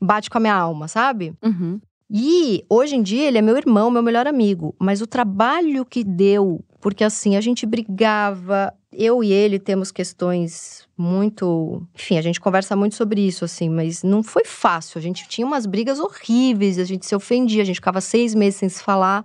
[0.00, 1.34] bate com a minha alma, sabe?
[1.42, 1.80] Uhum.
[2.16, 4.72] E hoje em dia ele é meu irmão, meu melhor amigo.
[4.78, 10.86] Mas o trabalho que deu, porque assim, a gente brigava, eu e ele temos questões
[10.96, 11.82] muito.
[11.92, 14.96] Enfim, a gente conversa muito sobre isso, assim, mas não foi fácil.
[14.96, 18.60] A gente tinha umas brigas horríveis, a gente se ofendia, a gente ficava seis meses
[18.60, 19.24] sem se falar.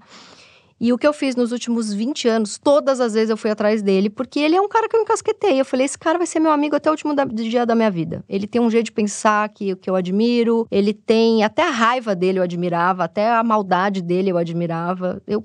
[0.80, 3.82] E o que eu fiz nos últimos 20 anos, todas as vezes eu fui atrás
[3.82, 5.59] dele, porque ele é um cara que eu encasquetei.
[5.59, 7.91] Eu falei, esse cara vai ser meu amigo até o último da, dia da minha
[7.91, 8.23] vida.
[8.30, 11.43] Ele tem um jeito de pensar que, que eu admiro, ele tem.
[11.43, 15.21] Até a raiva dele eu admirava, até a maldade dele eu admirava.
[15.27, 15.43] Eu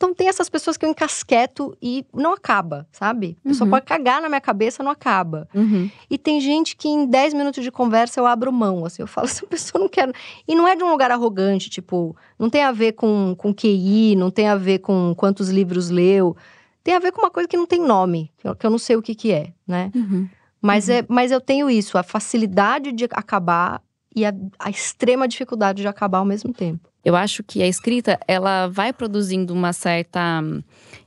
[0.00, 3.36] então tem essas pessoas que eu encasqueto e não acaba, sabe?
[3.44, 3.70] A pessoa uhum.
[3.72, 5.46] pode cagar na minha cabeça, não acaba.
[5.54, 5.90] Uhum.
[6.08, 9.26] E tem gente que em 10 minutos de conversa eu abro mão, assim, eu falo,
[9.28, 10.10] essa pessoa não quer.
[10.48, 14.16] E não é de um lugar arrogante, tipo, não tem a ver com, com QI,
[14.16, 16.34] não tem a ver com quantos livros leu.
[16.82, 19.02] Tem a ver com uma coisa que não tem nome, que eu não sei o
[19.02, 19.92] que, que é, né?
[19.94, 20.26] Uhum.
[20.62, 23.82] Mas, É, mas eu tenho isso, a facilidade de acabar
[24.16, 26.89] e a, a extrema dificuldade de acabar ao mesmo tempo.
[27.04, 30.42] Eu acho que a escrita, ela vai produzindo uma certa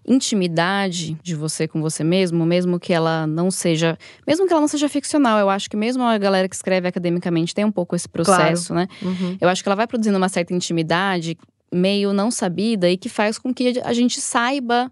[0.05, 4.67] intimidade de você com você mesmo, mesmo que ela não seja, mesmo que ela não
[4.67, 5.39] seja ficcional.
[5.39, 8.89] Eu acho que mesmo a galera que escreve academicamente tem um pouco esse processo, claro.
[8.89, 9.07] né?
[9.07, 9.37] Uhum.
[9.39, 11.37] Eu acho que ela vai produzindo uma certa intimidade
[11.71, 14.91] meio não sabida e que faz com que a gente saiba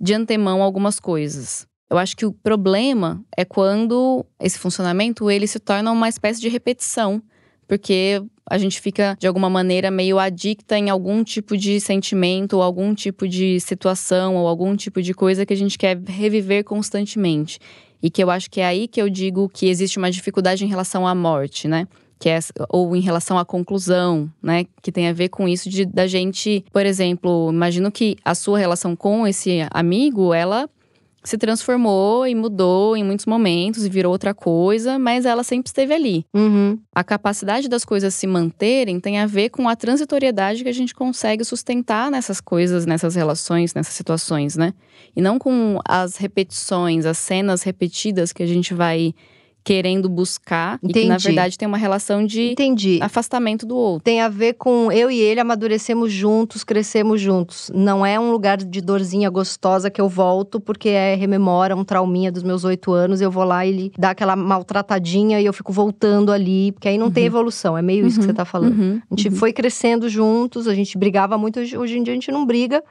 [0.00, 1.66] de antemão algumas coisas.
[1.90, 6.48] Eu acho que o problema é quando esse funcionamento ele se torna uma espécie de
[6.48, 7.22] repetição
[7.66, 12.62] porque a gente fica de alguma maneira meio adicta em algum tipo de sentimento, ou
[12.62, 17.58] algum tipo de situação, ou algum tipo de coisa que a gente quer reviver constantemente.
[18.02, 20.68] E que eu acho que é aí que eu digo que existe uma dificuldade em
[20.68, 21.88] relação à morte, né?
[22.18, 22.38] Que é,
[22.68, 24.66] ou em relação à conclusão, né?
[24.82, 28.58] Que tem a ver com isso de da gente, por exemplo, imagino que a sua
[28.58, 30.68] relação com esse amigo, ela
[31.24, 35.94] se transformou e mudou em muitos momentos e virou outra coisa, mas ela sempre esteve
[35.94, 36.26] ali.
[36.34, 36.78] Uhum.
[36.94, 40.94] A capacidade das coisas se manterem tem a ver com a transitoriedade que a gente
[40.94, 44.74] consegue sustentar nessas coisas, nessas relações, nessas situações, né?
[45.16, 49.14] E não com as repetições, as cenas repetidas que a gente vai
[49.64, 50.98] querendo buscar Entendi.
[50.98, 52.98] e que na verdade tem uma relação de Entendi.
[53.00, 54.04] afastamento do outro.
[54.04, 57.70] Tem a ver com eu e ele amadurecemos juntos, crescemos juntos.
[57.74, 62.30] Não é um lugar de dorzinha gostosa que eu volto porque é rememora um trauminha
[62.30, 65.72] dos meus oito anos, eu vou lá e ele dá aquela maltratadinha e eu fico
[65.72, 67.12] voltando ali, porque aí não uhum.
[67.12, 67.78] tem evolução.
[67.78, 68.08] É meio uhum.
[68.08, 68.78] isso que você tá falando.
[68.78, 69.00] Uhum.
[69.10, 69.36] A gente uhum.
[69.36, 72.84] foi crescendo juntos, a gente brigava muito, hoje em dia a gente não briga,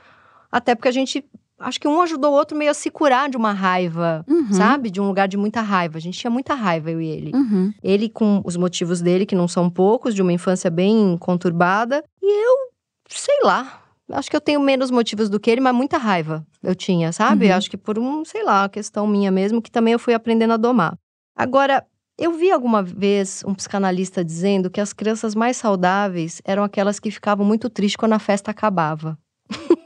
[0.51, 1.24] até porque a gente
[1.64, 4.51] acho que um ajudou o outro meio a se curar de uma raiva, uhum.
[4.53, 4.89] sabe?
[4.89, 5.97] De um lugar de muita raiva.
[5.97, 7.32] A gente tinha muita raiva, eu e ele.
[7.34, 7.74] Uhum.
[7.82, 12.03] Ele com os motivos dele, que não são poucos, de uma infância bem conturbada.
[12.22, 12.55] E eu,
[13.09, 13.80] sei lá.
[14.11, 17.47] Acho que eu tenho menos motivos do que ele, mas muita raiva eu tinha, sabe?
[17.47, 17.55] Uhum.
[17.55, 20.57] Acho que por um, sei lá, questão minha mesmo, que também eu fui aprendendo a
[20.57, 20.97] domar.
[21.36, 21.84] Agora,
[22.18, 27.09] eu vi alguma vez um psicanalista dizendo que as crianças mais saudáveis eram aquelas que
[27.09, 29.18] ficavam muito tristes quando a festa acabava.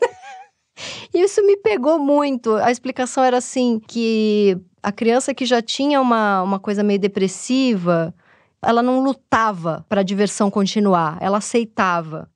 [1.13, 2.55] Isso me pegou muito.
[2.55, 8.13] A explicação era assim: que a criança que já tinha uma, uma coisa meio depressiva,
[8.61, 12.30] ela não lutava para a diversão continuar, ela aceitava.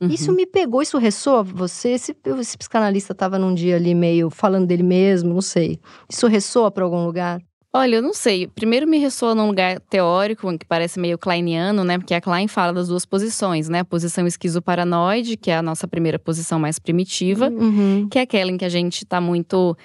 [0.00, 0.08] Uhum.
[0.08, 1.90] Isso me pegou, isso ressoa você?
[1.90, 5.80] Esse, esse psicanalista estava num dia ali meio falando dele mesmo, não sei.
[6.08, 7.42] Isso ressoa para algum lugar?
[7.72, 8.46] Olha, eu não sei.
[8.46, 11.98] Primeiro me ressoa num lugar teórico, que parece meio kleiniano, né?
[11.98, 13.80] Porque a Klein fala das duas posições, né?
[13.80, 18.08] A posição esquizoparanoide, que é a nossa primeira posição mais primitiva, uhum.
[18.10, 19.76] que é aquela em que a gente tá muito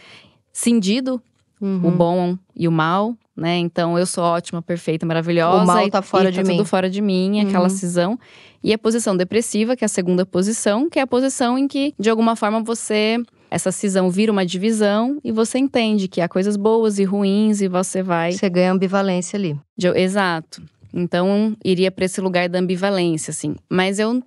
[0.52, 1.22] cindido,
[1.60, 1.82] uhum.
[1.84, 3.58] o bom e o mal, né?
[3.58, 5.64] Então eu sou ótima, perfeita, maravilhosa.
[5.64, 6.56] O mal tá fora e, de tá mim.
[6.56, 7.70] tudo fora de mim, aquela uhum.
[7.70, 8.20] cisão.
[8.64, 11.94] E a posição depressiva, que é a segunda posição, que é a posição em que,
[12.00, 13.18] de alguma forma, você
[13.54, 17.68] essa cisão vira uma divisão e você entende que há coisas boas e ruins e
[17.68, 18.32] você vai.
[18.32, 19.56] Você ganha ambivalência ali.
[19.78, 20.60] De, exato.
[20.92, 23.56] Então, iria para esse lugar da ambivalência, assim.
[23.70, 24.24] Mas eu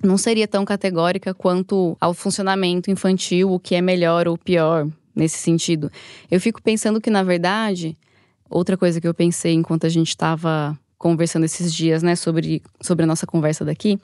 [0.00, 5.38] não seria tão categórica quanto ao funcionamento infantil, o que é melhor ou pior nesse
[5.38, 5.90] sentido.
[6.30, 7.98] Eu fico pensando que, na verdade,
[8.48, 13.02] outra coisa que eu pensei enquanto a gente estava conversando esses dias, né, sobre, sobre
[13.02, 13.98] a nossa conversa daqui,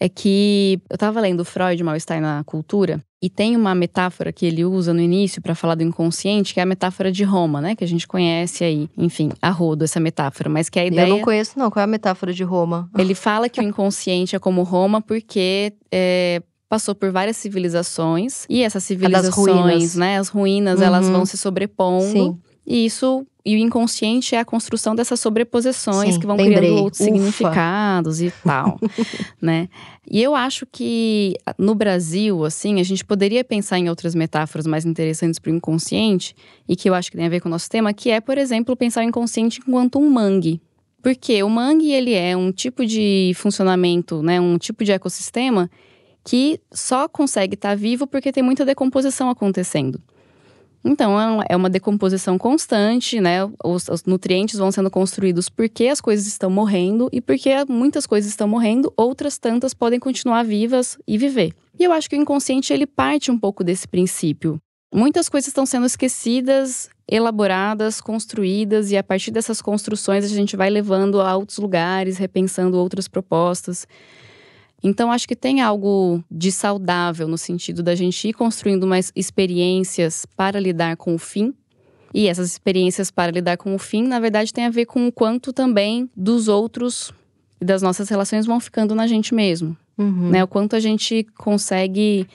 [0.00, 4.66] é que eu estava lendo Freud, Mal-Estar na Cultura, e tem uma metáfora que ele
[4.66, 7.74] usa no início para falar do inconsciente, que é a metáfora de Roma, né?
[7.74, 11.08] Que a gente conhece aí, enfim, a rodo essa metáfora, mas que a ideia...
[11.08, 12.86] Eu não conheço não, qual é a metáfora de Roma?
[12.98, 18.62] Ele fala que o inconsciente é como Roma porque é, passou por várias civilizações e
[18.62, 20.84] essas civilizações, né, as ruínas, uhum.
[20.84, 22.12] elas vão se sobrepondo.
[22.12, 22.38] Sim.
[22.66, 26.56] E isso e o inconsciente é a construção dessas sobreposições Sim, que vão lembrei.
[26.56, 27.12] criando outros Ufa.
[27.12, 28.80] significados e tal,
[29.40, 29.68] né?
[30.10, 34.86] E eu acho que no Brasil, assim, a gente poderia pensar em outras metáforas mais
[34.86, 36.34] interessantes para o inconsciente
[36.66, 38.38] e que eu acho que tem a ver com o nosso tema, que é, por
[38.38, 40.60] exemplo, pensar o inconsciente enquanto um mangue.
[41.02, 45.70] Porque o mangue, ele é um tipo de funcionamento, né, um tipo de ecossistema
[46.24, 50.00] que só consegue estar tá vivo porque tem muita decomposição acontecendo.
[50.84, 53.38] Então, é uma decomposição constante, né?
[53.64, 58.30] Os, os, nutrientes vão sendo construídos porque as coisas estão morrendo e porque muitas coisas
[58.30, 61.54] estão morrendo, outras tantas podem continuar vivas e viver.
[61.78, 64.60] E eu acho que o inconsciente ele parte um pouco desse princípio.
[64.94, 70.68] Muitas coisas estão sendo esquecidas, elaboradas, construídas, e a partir dessas construções a gente vai
[70.68, 73.88] levando a outros lugares, repensando outras propostas.
[74.84, 80.26] Então, acho que tem algo de saudável no sentido da gente ir construindo mais experiências
[80.36, 81.54] para lidar com o fim.
[82.12, 85.10] E essas experiências para lidar com o fim, na verdade, tem a ver com o
[85.10, 87.14] quanto também dos outros
[87.58, 89.74] e das nossas relações vão ficando na gente mesmo.
[89.96, 90.28] Uhum.
[90.30, 90.44] Né?
[90.44, 92.28] O quanto a gente consegue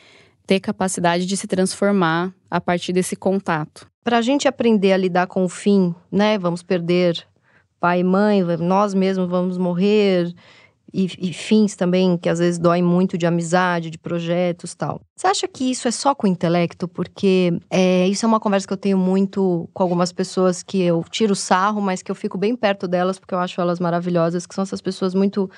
[0.48, 3.88] ter capacidade de se transformar a partir desse contato.
[4.04, 6.40] Para a gente aprender a lidar com o fim, né?
[6.40, 7.24] Vamos perder
[7.80, 10.34] pai e mãe, nós mesmos vamos morrer
[10.94, 15.02] e, e, fins também que às vezes doem muito de amizade, de projetos tal.
[15.16, 16.88] Você acha que isso é só com o intelecto?
[16.88, 21.04] Porque é, isso é uma conversa que eu tenho muito com algumas pessoas que eu
[21.10, 24.56] tiro sarro, mas que eu fico bem perto delas porque eu acho elas maravilhosas, que
[24.56, 25.50] são essas pessoas muito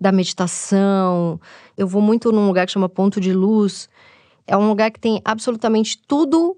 [0.00, 1.40] da meditação.
[1.76, 3.88] Eu vou muito num lugar que chama Ponto de Luz.
[4.46, 6.56] É um lugar que tem absolutamente tudo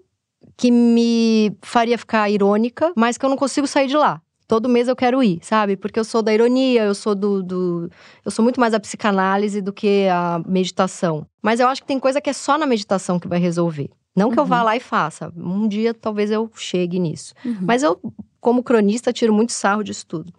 [0.57, 4.89] que me faria ficar irônica, mas que eu não consigo sair de lá todo mês
[4.89, 5.77] eu quero ir, sabe?
[5.77, 7.91] Porque eu sou da ironia, eu sou do, do,
[8.25, 11.27] Eu sou muito mais a psicanálise do que a meditação.
[11.43, 13.91] Mas eu acho que tem coisa que é só na meditação que vai resolver.
[14.15, 14.45] Não que uhum.
[14.45, 14.65] eu vá uhum.
[14.65, 15.33] lá e faça.
[15.37, 17.35] Um dia talvez eu chegue nisso.
[17.45, 17.59] Uhum.
[17.61, 18.01] Mas eu,
[18.41, 20.33] como cronista, tiro muito sarro disso tudo.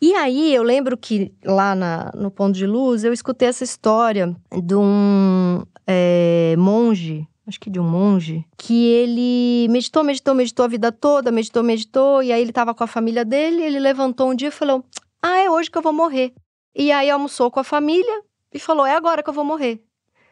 [0.00, 4.34] E aí eu lembro que lá na, no Ponto de Luz eu escutei essa história
[4.62, 10.68] de um é, monge acho que de um monge, que ele meditou, meditou, meditou a
[10.68, 14.34] vida toda, meditou, meditou, e aí ele estava com a família dele, ele levantou um
[14.34, 14.84] dia e falou:
[15.22, 16.34] Ah, é hoje que eu vou morrer.
[16.74, 18.22] E aí almoçou com a família
[18.52, 19.80] e falou: É agora que eu vou morrer.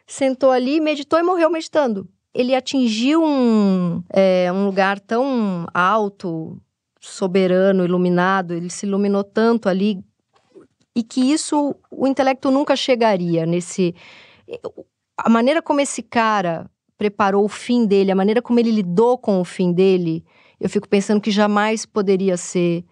[0.07, 2.09] Sentou ali, meditou e morreu meditando.
[2.35, 6.61] Ele atingiu um, é, um lugar tão alto,
[7.01, 10.03] soberano, iluminado, ele se iluminou tanto ali,
[10.97, 13.95] e que isso o intelecto nunca chegaria nesse.
[15.17, 19.41] A maneira como esse cara preparou o fim dele, a maneira como ele lidou com
[19.41, 20.25] o fim dele,
[20.61, 22.85] eu fico pensando que jamais poderia ser.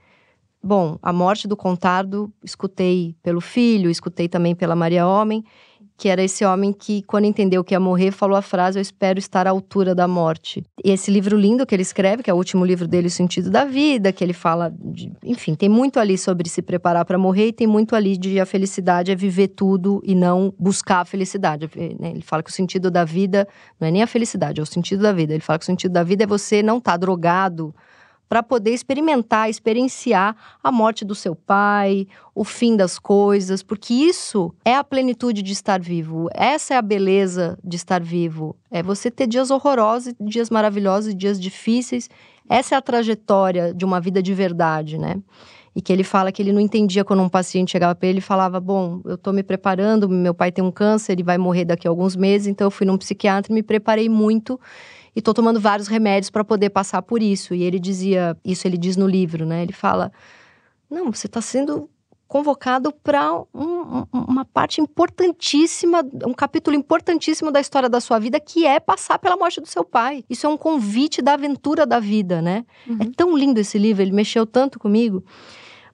[0.63, 5.45] Bom, a morte do Contardo, escutei pelo filho, escutei também pela Maria Homem,
[6.03, 9.21] que era esse homem que, quando entendeu que ia morrer, falou a frase: Eu espero
[9.21, 10.61] estar à altura da morte.
[10.85, 13.49] E esse livro lindo que ele escreve, que é o último livro dele, O Sentido
[13.49, 17.47] da Vida, que ele fala, de, enfim, tem muito ali sobre se preparar para morrer
[17.47, 21.71] e tem muito ali de a felicidade é viver tudo e não buscar a felicidade.
[22.01, 22.11] Né?
[22.11, 23.47] Ele fala que o sentido da vida
[23.79, 25.33] não é nem a felicidade, é o sentido da vida.
[25.33, 27.73] Ele fala que o sentido da vida é você não estar tá drogado
[28.33, 34.55] para poder experimentar, experienciar a morte do seu pai, o fim das coisas, porque isso
[34.65, 36.31] é a plenitude de estar vivo.
[36.33, 38.57] Essa é a beleza de estar vivo.
[38.71, 42.09] É você ter dias horrorosos, dias maravilhosos, dias difíceis.
[42.49, 45.21] Essa é a trajetória de uma vida de verdade, né?
[45.77, 48.23] E que ele fala que ele não entendia quando um paciente chegava para ele e
[48.23, 51.87] falava: Bom, eu estou me preparando, meu pai tem um câncer, ele vai morrer daqui
[51.87, 54.59] a alguns meses, então eu fui num psiquiatra e me preparei muito
[55.15, 57.55] e tô tomando vários remédios para poder passar por isso.
[57.55, 59.63] E ele dizia, isso ele diz no livro, né?
[59.63, 60.13] Ele fala:
[60.91, 61.89] "Não, você está sendo
[62.33, 68.65] convocado para um, uma parte importantíssima, um capítulo importantíssimo da história da sua vida, que
[68.65, 70.25] é passar pela morte do seu pai.
[70.31, 72.65] Isso é um convite da aventura da vida, né?
[72.89, 72.97] Uhum.
[73.01, 75.23] É tão lindo esse livro, ele mexeu tanto comigo.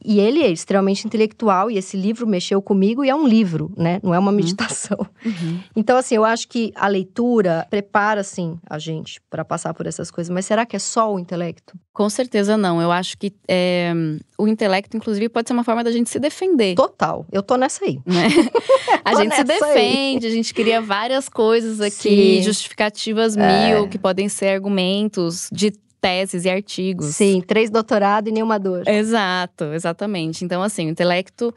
[0.05, 4.01] E ele é extremamente intelectual e esse livro mexeu comigo e é um livro, né?
[4.03, 4.37] Não é uma uhum.
[4.37, 4.99] meditação.
[5.25, 5.61] Uhum.
[5.75, 10.11] Então, assim, eu acho que a leitura prepara, assim, a gente para passar por essas
[10.11, 10.33] coisas.
[10.33, 11.77] Mas será que é só o intelecto?
[11.93, 12.81] Com certeza não.
[12.81, 13.93] Eu acho que é,
[14.39, 16.77] o intelecto, inclusive, pode ser uma forma da gente se defender.
[16.77, 17.27] Total.
[17.33, 18.01] Eu tô nessa aí.
[18.07, 18.29] Né?
[19.05, 20.33] a gente se defende, aí.
[20.33, 22.43] a gente cria várias coisas aqui, Sim.
[22.43, 23.75] justificativas é.
[23.75, 27.15] mil, que podem ser argumentos de teses e artigos.
[27.15, 28.87] Sim, três doutorados e nenhuma dor.
[28.87, 30.45] Exato, exatamente.
[30.45, 31.55] Então, assim, o intelecto.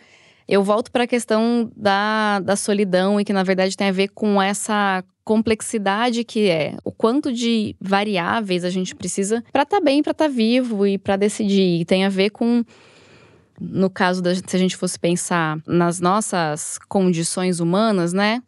[0.48, 4.10] Eu volto para a questão da, da solidão e que, na verdade, tem a ver
[4.10, 9.84] com essa complexidade que é o quanto de variáveis a gente precisa para estar tá
[9.84, 11.82] bem, para estar tá vivo e para decidir.
[11.82, 12.66] E tem a ver com
[13.62, 18.42] no caso da se a gente fosse pensar nas nossas condições humanas, né?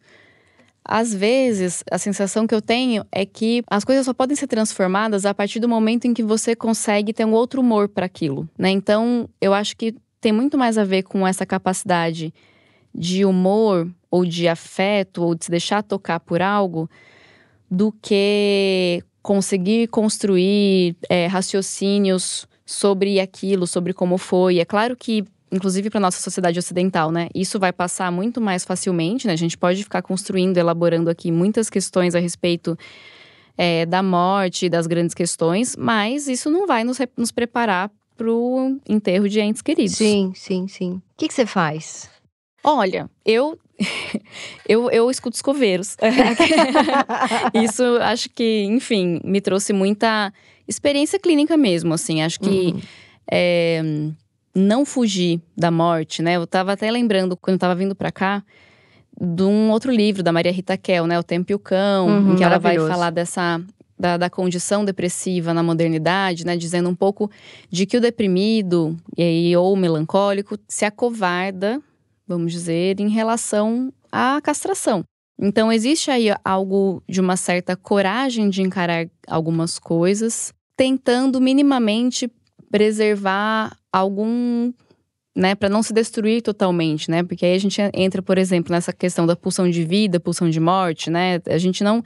[0.84, 5.24] Às vezes, a sensação que eu tenho é que as coisas só podem ser transformadas
[5.24, 8.70] a partir do momento em que você consegue ter um outro humor para aquilo, né?
[8.70, 12.34] Então, eu acho que tem muito mais a ver com essa capacidade
[12.94, 16.88] de humor ou de afeto ou de se deixar tocar por algo
[17.70, 24.58] do que conseguir construir é, raciocínios sobre aquilo, sobre como foi.
[24.58, 25.24] É claro que
[25.54, 27.28] inclusive para nossa sociedade ocidental, né?
[27.34, 29.32] Isso vai passar muito mais facilmente, né?
[29.32, 32.76] A gente pode ficar construindo, elaborando aqui muitas questões a respeito
[33.56, 38.78] é, da morte, das grandes questões, mas isso não vai nos, nos preparar para o
[38.88, 39.96] enterro de entes queridos.
[39.96, 40.92] Sim, sim, sim.
[40.94, 42.10] O que, você faz?
[42.62, 43.58] Olha, eu
[44.68, 45.96] eu, eu escuto os coveiros.
[47.54, 50.32] Isso acho que, enfim, me trouxe muita
[50.66, 52.22] experiência clínica mesmo, assim.
[52.22, 52.80] Acho que uhum.
[53.30, 53.82] é,
[54.54, 56.36] não fugir da morte, né?
[56.36, 58.42] Eu tava até lembrando, quando eu tava vindo para cá,
[59.20, 61.18] de um outro livro da Maria Rita Kel, né?
[61.18, 63.60] O Tempo e o Cão, uhum, em que ela vai falar dessa
[63.98, 66.56] da, da, condição depressiva na modernidade, né?
[66.56, 67.30] Dizendo um pouco
[67.70, 71.80] de que o deprimido e, ou melancólico se acovarda,
[72.26, 75.04] vamos dizer, em relação à castração.
[75.38, 82.30] Então existe aí algo de uma certa coragem de encarar algumas coisas, tentando minimamente
[82.70, 84.72] preservar algum
[85.36, 87.22] né, para não se destruir totalmente, né?
[87.22, 90.60] Porque aí a gente entra, por exemplo, nessa questão da pulsão de vida, pulsão de
[90.60, 91.40] morte, né?
[91.48, 92.02] A gente não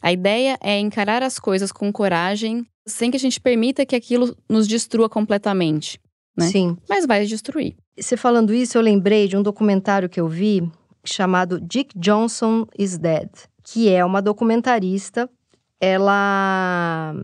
[0.00, 4.36] a ideia é encarar as coisas com coragem, sem que a gente permita que aquilo
[4.48, 6.00] nos destrua completamente,
[6.36, 6.46] né?
[6.46, 6.76] Sim.
[6.88, 7.74] Mas vai destruir.
[7.98, 10.68] Você falando isso, eu lembrei de um documentário que eu vi
[11.04, 13.28] chamado Dick Johnson is Dead,
[13.64, 15.28] que é uma documentarista.
[15.80, 17.14] Ela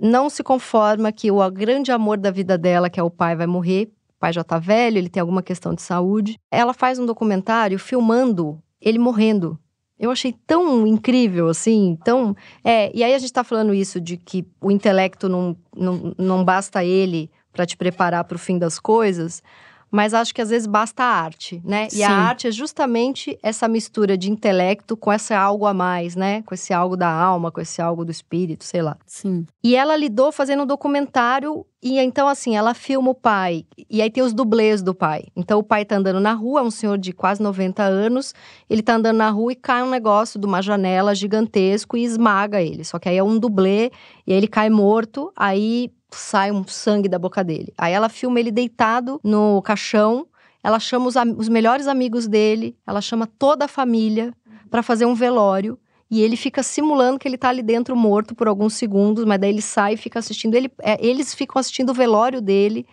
[0.00, 3.46] não se conforma que o grande amor da vida dela, que é o pai, vai
[3.46, 3.90] morrer.
[4.16, 6.38] O pai já tá velho, ele tem alguma questão de saúde.
[6.50, 9.58] Ela faz um documentário filmando ele morrendo.
[9.98, 12.36] Eu achei tão incrível, assim, tão.
[12.62, 16.44] É, e aí a gente tá falando isso de que o intelecto não, não, não
[16.44, 19.42] basta ele para te preparar para o fim das coisas
[19.90, 21.88] mas acho que às vezes basta a arte, né?
[21.88, 21.98] Sim.
[21.98, 26.42] E a arte é justamente essa mistura de intelecto com esse algo a mais, né?
[26.42, 28.96] Com esse algo da alma, com esse algo do espírito, sei lá.
[29.06, 29.46] Sim.
[29.62, 34.10] E ela lidou fazendo um documentário e então assim, ela filma o pai e aí
[34.10, 35.26] tem os dublês do pai.
[35.36, 38.34] Então o pai tá andando na rua, é um senhor de quase 90 anos,
[38.68, 42.60] ele tá andando na rua e cai um negócio de uma janela gigantesco e esmaga
[42.60, 42.84] ele.
[42.84, 43.90] Só que aí é um dublê
[44.26, 47.72] e aí ele cai morto, aí sai um sangue da boca dele.
[47.76, 50.26] Aí ela filma ele deitado no caixão,
[50.62, 54.34] ela chama os, os melhores amigos dele, ela chama toda a família
[54.70, 55.78] para fazer um velório.
[56.10, 59.50] E ele fica simulando que ele tá ali dentro morto por alguns segundos, mas daí
[59.50, 60.54] ele sai e fica assistindo.
[60.54, 62.86] Ele, é, eles ficam assistindo o velório dele.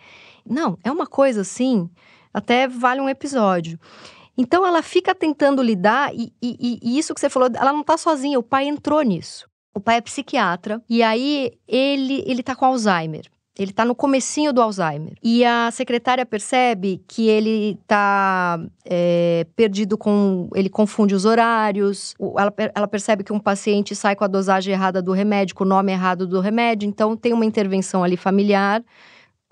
[0.44, 1.88] Não, é uma coisa assim,
[2.32, 3.78] até vale um episódio.
[4.36, 7.96] Então ela fica tentando lidar, e, e, e, isso que você falou, ela não tá
[7.96, 9.48] sozinha, o pai entrou nisso.
[9.76, 13.26] O pai é psiquiatra e aí ele ele tá com Alzheimer.
[13.58, 15.12] Ele tá no comecinho do Alzheimer.
[15.22, 20.48] E a secretária percebe que ele tá é, perdido com.
[20.54, 22.14] Ele confunde os horários.
[22.38, 25.66] Ela, ela percebe que um paciente sai com a dosagem errada do remédio, com o
[25.66, 26.88] nome errado do remédio.
[26.88, 28.82] Então tem uma intervenção ali familiar.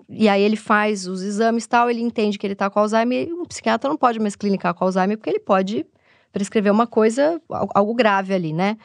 [0.09, 3.27] E aí ele faz os exames tal, ele entende que ele tá com Alzheimer.
[3.31, 5.85] Um psiquiatra não pode mais clinicar com Alzheimer, porque ele pode
[6.31, 8.75] prescrever uma coisa, algo grave ali, né?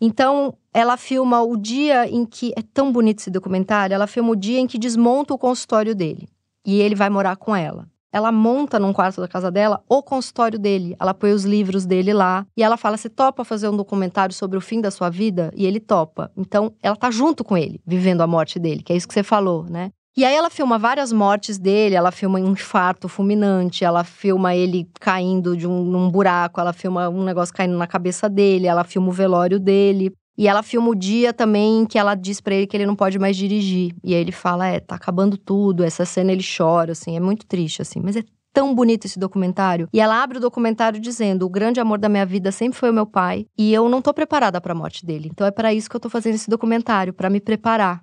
[0.00, 2.52] Então, ela filma o dia em que.
[2.56, 3.94] É tão bonito esse documentário.
[3.94, 6.28] Ela filma o dia em que desmonta o consultório dele.
[6.64, 7.88] E ele vai morar com ela.
[8.12, 10.96] Ela monta num quarto da casa dela o consultório dele.
[10.98, 12.46] Ela põe os livros dele lá.
[12.56, 15.52] E ela fala: Você topa fazer um documentário sobre o fim da sua vida?
[15.54, 16.30] E ele topa.
[16.36, 19.22] Então, ela tá junto com ele, vivendo a morte dele, que é isso que você
[19.22, 19.90] falou, né?
[20.18, 24.88] E aí ela filma várias mortes dele, ela filma um infarto fulminante, ela filma ele
[24.98, 29.08] caindo de um num buraco, ela filma um negócio caindo na cabeça dele, ela filma
[29.08, 30.10] o velório dele.
[30.38, 33.18] E ela filma o dia também que ela diz para ele que ele não pode
[33.18, 33.94] mais dirigir.
[34.02, 35.84] E aí ele fala: "É, tá acabando tudo".
[35.84, 39.86] Essa cena ele chora assim, é muito triste assim, mas é tão bonito esse documentário.
[39.92, 42.94] E ela abre o documentário dizendo: "O grande amor da minha vida sempre foi o
[42.94, 45.28] meu pai, e eu não tô preparada para a morte dele.
[45.30, 48.00] Então é para isso que eu tô fazendo esse documentário, para me preparar".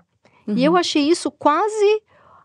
[0.47, 0.57] Uhum.
[0.57, 2.01] E eu achei isso quase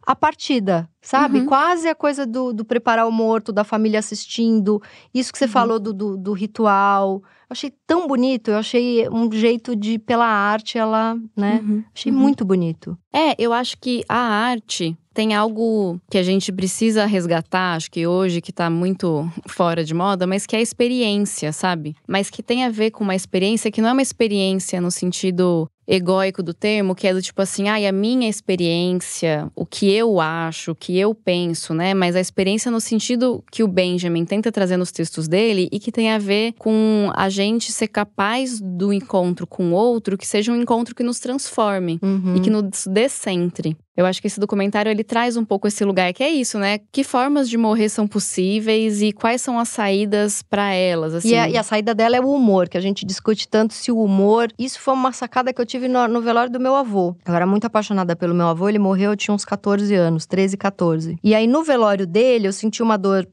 [0.09, 1.41] a partida, sabe?
[1.41, 1.47] Uhum.
[1.47, 4.81] Quase a coisa do, do, preparar o morto, da família assistindo.
[5.13, 5.51] Isso que você uhum.
[5.51, 7.23] falou do, do, do, ritual.
[7.23, 8.51] Eu achei tão bonito.
[8.51, 11.61] Eu achei um jeito de, pela arte, ela, né?
[11.63, 11.85] Uhum.
[11.95, 12.19] Achei uhum.
[12.19, 12.97] muito bonito.
[13.13, 18.07] É, eu acho que a arte tem algo que a gente precisa resgatar, acho que
[18.07, 21.95] hoje, que tá muito fora de moda, mas que é a experiência, sabe?
[22.07, 25.69] Mas que tem a ver com uma experiência que não é uma experiência no sentido
[25.89, 29.91] egóico do termo, que é do tipo assim, ai, ah, a minha experiência, o que
[29.91, 31.95] eu acho, o que eu penso, né?
[31.95, 35.91] Mas a experiência no sentido que o Benjamin tenta trazer nos textos dele e que
[35.91, 40.53] tem a ver com a gente ser capaz do encontro com o outro, que seja
[40.53, 42.37] um encontro que nos transforme uhum.
[42.37, 43.75] e que nos descentre.
[43.99, 46.79] Eu acho que esse documentário ele traz um pouco esse lugar que é isso, né?
[46.93, 51.31] Que formas de morrer são possíveis e quais são as saídas para elas, assim.
[51.31, 53.91] E a, e a, saída dela é o humor, que a gente discute tanto se
[53.91, 54.53] o humor.
[54.57, 57.17] Isso foi uma sacada que eu tive no, no velório do meu avô.
[57.27, 60.57] Eu era muito apaixonada pelo meu avô, ele morreu, eu tinha uns 14 anos, 13,
[60.57, 61.19] 14.
[61.21, 63.29] E aí no velório dele eu senti uma dor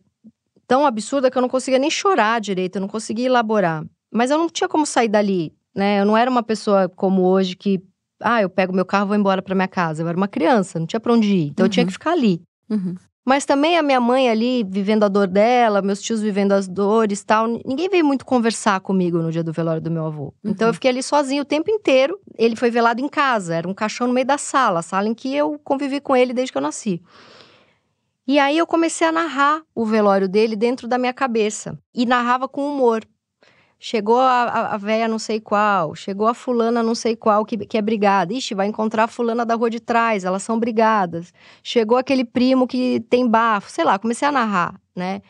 [0.65, 3.85] tão absurda que eu não conseguia nem chorar direito, eu não conseguia elaborar.
[4.11, 6.01] Mas eu não tinha como sair dali, né?
[6.01, 7.83] Eu não era uma pessoa como hoje que
[8.21, 10.03] ah, eu pego meu carro e vou embora para minha casa.
[10.03, 11.47] Eu era uma criança, não tinha pra onde ir.
[11.47, 11.67] Então uhum.
[11.67, 11.87] eu tinha uhum.
[11.87, 12.41] que ficar ali.
[12.69, 12.95] Uhum.
[13.25, 17.23] Mas também a minha mãe ali, vivendo a dor dela, meus tios vivendo as dores
[17.23, 17.47] tal.
[17.47, 20.25] Ninguém veio muito conversar comigo no dia do velório do meu avô.
[20.43, 20.51] Uhum.
[20.51, 22.19] Então eu fiquei ali sozinho o tempo inteiro.
[22.37, 25.13] Ele foi velado em casa, era um caixão no meio da sala, a sala em
[25.15, 27.01] que eu convivi com ele desde que eu nasci.
[28.27, 31.77] E aí eu comecei a narrar o velório dele dentro da minha cabeça.
[31.93, 33.03] E narrava com humor.
[33.79, 37.77] Chegou a, a, véia não sei qual, chegou a fulana não sei qual que, que
[37.77, 38.33] é brigada.
[38.33, 41.33] Ixi, vai encontrar a fulana da rua de trás, elas são brigadas.
[41.61, 45.21] Chegou aquele primo que tem bafo, sei lá, comecei a narrar, né?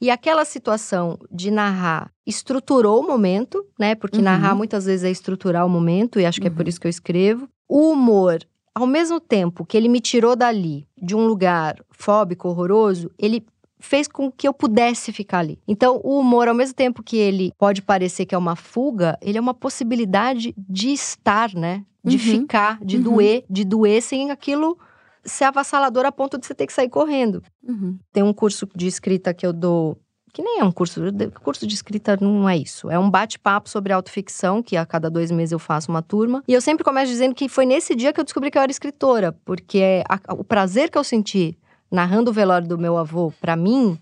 [0.00, 3.94] E aquela situação de narrar estruturou o momento, né?
[3.94, 4.24] Porque uhum.
[4.24, 6.52] narrar muitas vezes é estruturar o momento, e acho que uhum.
[6.52, 6.68] é por uhum.
[6.68, 7.48] isso que eu escrevo.
[7.66, 8.40] O humor,
[8.74, 13.46] ao mesmo tempo que ele me tirou dali, de um lugar fóbico, horroroso, ele
[13.84, 15.58] fez com que eu pudesse ficar ali.
[15.68, 19.36] Então, o humor, ao mesmo tempo que ele pode parecer que é uma fuga, ele
[19.36, 21.84] é uma possibilidade de estar, né?
[22.02, 22.40] De uhum.
[22.40, 23.02] ficar, de uhum.
[23.02, 24.78] doer, de doer sem aquilo
[25.22, 27.42] ser avassalador a ponto de você ter que sair correndo.
[27.62, 27.98] Uhum.
[28.12, 29.98] Tem um curso de escrita que eu dou
[30.32, 31.00] que nem é um curso,
[31.44, 32.90] curso de escrita não é isso.
[32.90, 36.42] É um bate-papo sobre autoficção, que a cada dois meses eu faço uma turma.
[36.48, 38.72] E eu sempre começo dizendo que foi nesse dia que eu descobri que eu era
[38.72, 41.56] escritora, porque a, o prazer que eu senti
[41.94, 43.96] narrando o velório do meu avô, para mim,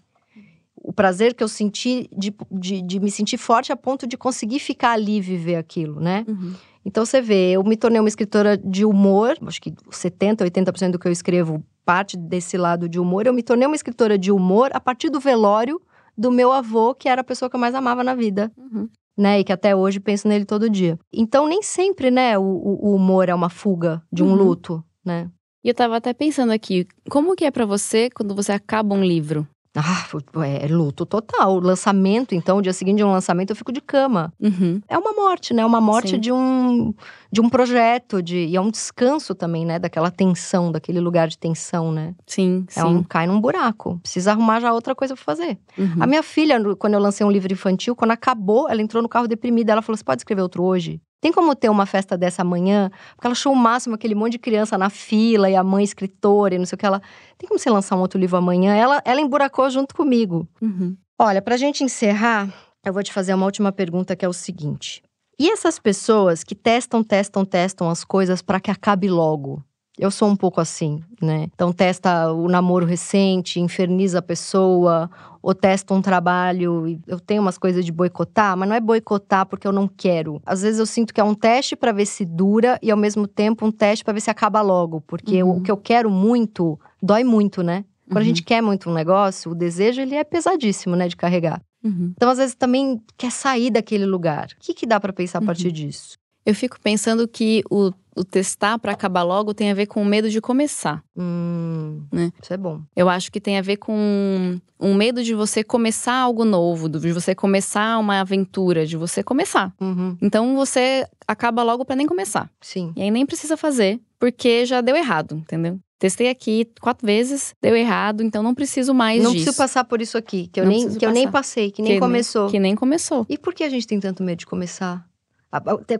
[0.75, 4.59] o prazer que eu senti de, de, de, me sentir forte a ponto de conseguir
[4.59, 6.25] ficar ali e viver aquilo, né?
[6.27, 6.55] Uhum.
[6.85, 10.99] Então você vê, eu me tornei uma escritora de humor, acho que 70, 80% do
[10.99, 13.27] que eu escrevo parte desse lado de humor.
[13.27, 15.81] Eu me tornei uma escritora de humor a partir do velório
[16.17, 18.51] do meu avô, que era a pessoa que eu mais amava na vida.
[18.57, 18.89] Uhum.
[19.15, 20.99] Né, e que até hoje penso nele todo dia.
[21.13, 24.37] Então, nem sempre, né, o, o humor é uma fuga de um uhum.
[24.37, 25.31] luto, né?
[25.65, 29.05] E eu tava até pensando aqui, como que é para você quando você acaba um
[29.05, 29.47] livro?
[29.75, 30.07] Ah,
[30.45, 31.59] é luto total.
[31.59, 34.33] Lançamento, então, o dia seguinte de um lançamento, eu fico de cama.
[34.39, 34.83] Uhum.
[34.87, 35.65] É uma morte, né?
[35.65, 36.93] Uma morte de um,
[37.31, 39.79] de um projeto, de, e é um descanso também, né?
[39.79, 42.15] Daquela tensão, daquele lugar de tensão, né?
[42.27, 42.87] Sim, é sim.
[42.87, 43.99] Um, cai num buraco.
[44.03, 45.59] Precisa arrumar já outra coisa pra fazer.
[45.79, 45.97] Uhum.
[46.01, 49.27] A minha filha, quando eu lancei um livro infantil, quando acabou, ela entrou no carro
[49.27, 49.73] deprimida.
[49.73, 51.01] Ela falou: Você pode escrever outro hoje?
[51.23, 52.91] Tem como ter uma festa dessa amanhã?
[53.15, 56.57] Porque ela achou o máximo aquele monte de criança na fila e a mãe escritora
[56.57, 56.85] e não sei o que.
[56.85, 57.01] Ela
[57.39, 58.75] tem como você lançar um outro livro amanhã?
[58.75, 60.49] Ela, ela emburacou junto comigo.
[60.61, 60.97] Uhum.
[61.17, 62.53] Olha, pra gente encerrar,
[62.85, 65.01] eu vou te fazer uma última pergunta que é o seguinte:
[65.39, 69.63] e essas pessoas que testam, testam, testam as coisas para que acabe logo?
[69.99, 71.49] Eu sou um pouco assim, né?
[71.55, 75.11] Então testa o namoro recente, inferniza a pessoa,
[75.43, 76.99] ou testa um trabalho.
[77.07, 80.41] Eu tenho umas coisas de boicotar, mas não é boicotar porque eu não quero.
[80.47, 83.27] Às vezes eu sinto que é um teste para ver se dura e ao mesmo
[83.27, 85.59] tempo um teste para ver se acaba logo, porque uhum.
[85.59, 87.85] o que eu quero muito dói muito, né?
[88.07, 88.23] Quando uhum.
[88.23, 91.63] a gente quer muito um negócio, o desejo ele é pesadíssimo, né, de carregar.
[91.83, 92.13] Uhum.
[92.17, 94.49] Então, às vezes, também quer sair daquele lugar.
[94.53, 95.73] O que, que dá para pensar a partir uhum.
[95.73, 96.17] disso?
[96.45, 100.05] Eu fico pensando que o, o testar para acabar logo tem a ver com o
[100.05, 101.03] medo de começar.
[101.17, 102.33] Hum, né?
[102.43, 102.81] Isso é bom.
[102.95, 107.13] Eu acho que tem a ver com um medo de você começar algo novo, de
[107.13, 109.73] você começar uma aventura, de você começar.
[109.81, 110.17] Uhum.
[110.21, 112.51] Então você acaba logo para nem começar.
[112.61, 112.93] Sim.
[112.97, 115.79] E aí nem precisa fazer, porque já deu errado, entendeu?
[115.99, 119.39] Testei aqui quatro vezes, deu errado, então não preciso mais não disso.
[119.39, 121.93] Não preciso passar por isso aqui, que eu, nem, que eu nem passei, que nem
[121.93, 122.49] que começou.
[122.49, 123.25] que nem começou.
[123.29, 125.07] E por que a gente tem tanto medo de começar?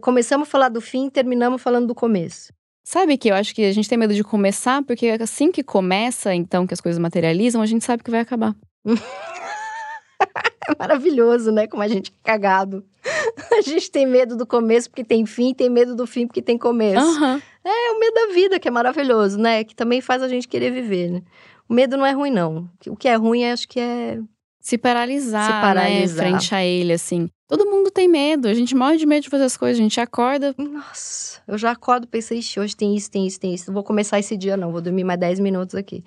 [0.01, 2.53] Começamos a falar do fim, terminamos falando do começo.
[2.85, 6.35] Sabe que eu acho que a gente tem medo de começar, porque assim que começa,
[6.35, 8.57] então, que as coisas materializam, a gente sabe que vai acabar.
[8.85, 11.67] é maravilhoso, né?
[11.67, 12.85] Como a gente é cagado.
[13.53, 16.57] A gente tem medo do começo porque tem fim, tem medo do fim porque tem
[16.57, 17.05] começo.
[17.05, 17.41] Uhum.
[17.65, 19.63] É o medo da vida, que é maravilhoso, né?
[19.63, 21.23] Que também faz a gente querer viver, né?
[21.69, 22.69] O medo não é ruim, não.
[22.87, 24.19] O que é ruim, acho que é
[24.63, 26.25] se paralisar, se paralisar.
[26.25, 27.29] Né, frente a ele, assim.
[27.49, 30.01] Todo mundo tem medo, a gente morre de medo de fazer as coisas, a gente
[30.01, 30.55] acorda.
[30.57, 33.65] Nossa, eu já acordo pensei, ixi, hoje tem isso, tem isso, tem isso.
[33.67, 36.05] Não vou começar esse dia, não, vou dormir mais 10 minutos aqui.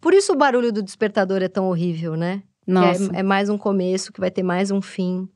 [0.00, 2.42] Por isso o barulho do despertador é tão horrível, né?
[2.64, 3.10] Nossa.
[3.12, 5.28] É, é mais um começo, que vai ter mais um fim.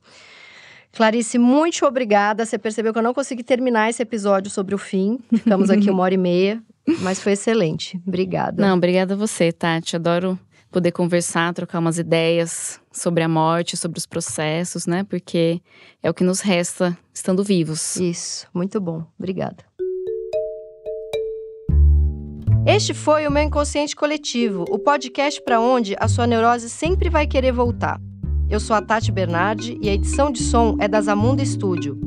[0.92, 2.46] Clarice, muito obrigada.
[2.46, 5.18] Você percebeu que eu não consegui terminar esse episódio sobre o fim.
[5.34, 6.62] Ficamos aqui uma hora e meia,
[7.00, 8.00] mas foi excelente.
[8.06, 8.62] Obrigada.
[8.64, 9.96] Não, obrigada a você, Tati.
[9.96, 10.38] Adoro
[10.70, 15.04] poder conversar, trocar umas ideias sobre a morte, sobre os processos, né?
[15.04, 15.60] Porque
[16.02, 17.96] é o que nos resta estando vivos.
[17.96, 19.04] Isso, muito bom.
[19.18, 19.64] Obrigada.
[22.66, 27.26] Este foi o meu inconsciente coletivo, o podcast para onde a sua neurose sempre vai
[27.26, 27.98] querer voltar.
[28.50, 31.98] Eu sou a Tati Bernardi e a edição de som é da Zamunda Studio.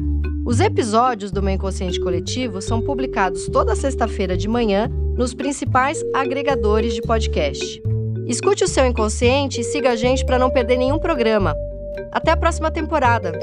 [0.46, 6.94] Os episódios do meu inconsciente coletivo são publicados toda sexta-feira de manhã nos principais agregadores
[6.94, 7.82] de podcast.
[8.28, 11.56] Escute o seu inconsciente e siga a gente para não perder nenhum programa.
[12.12, 13.38] Até a próxima temporada!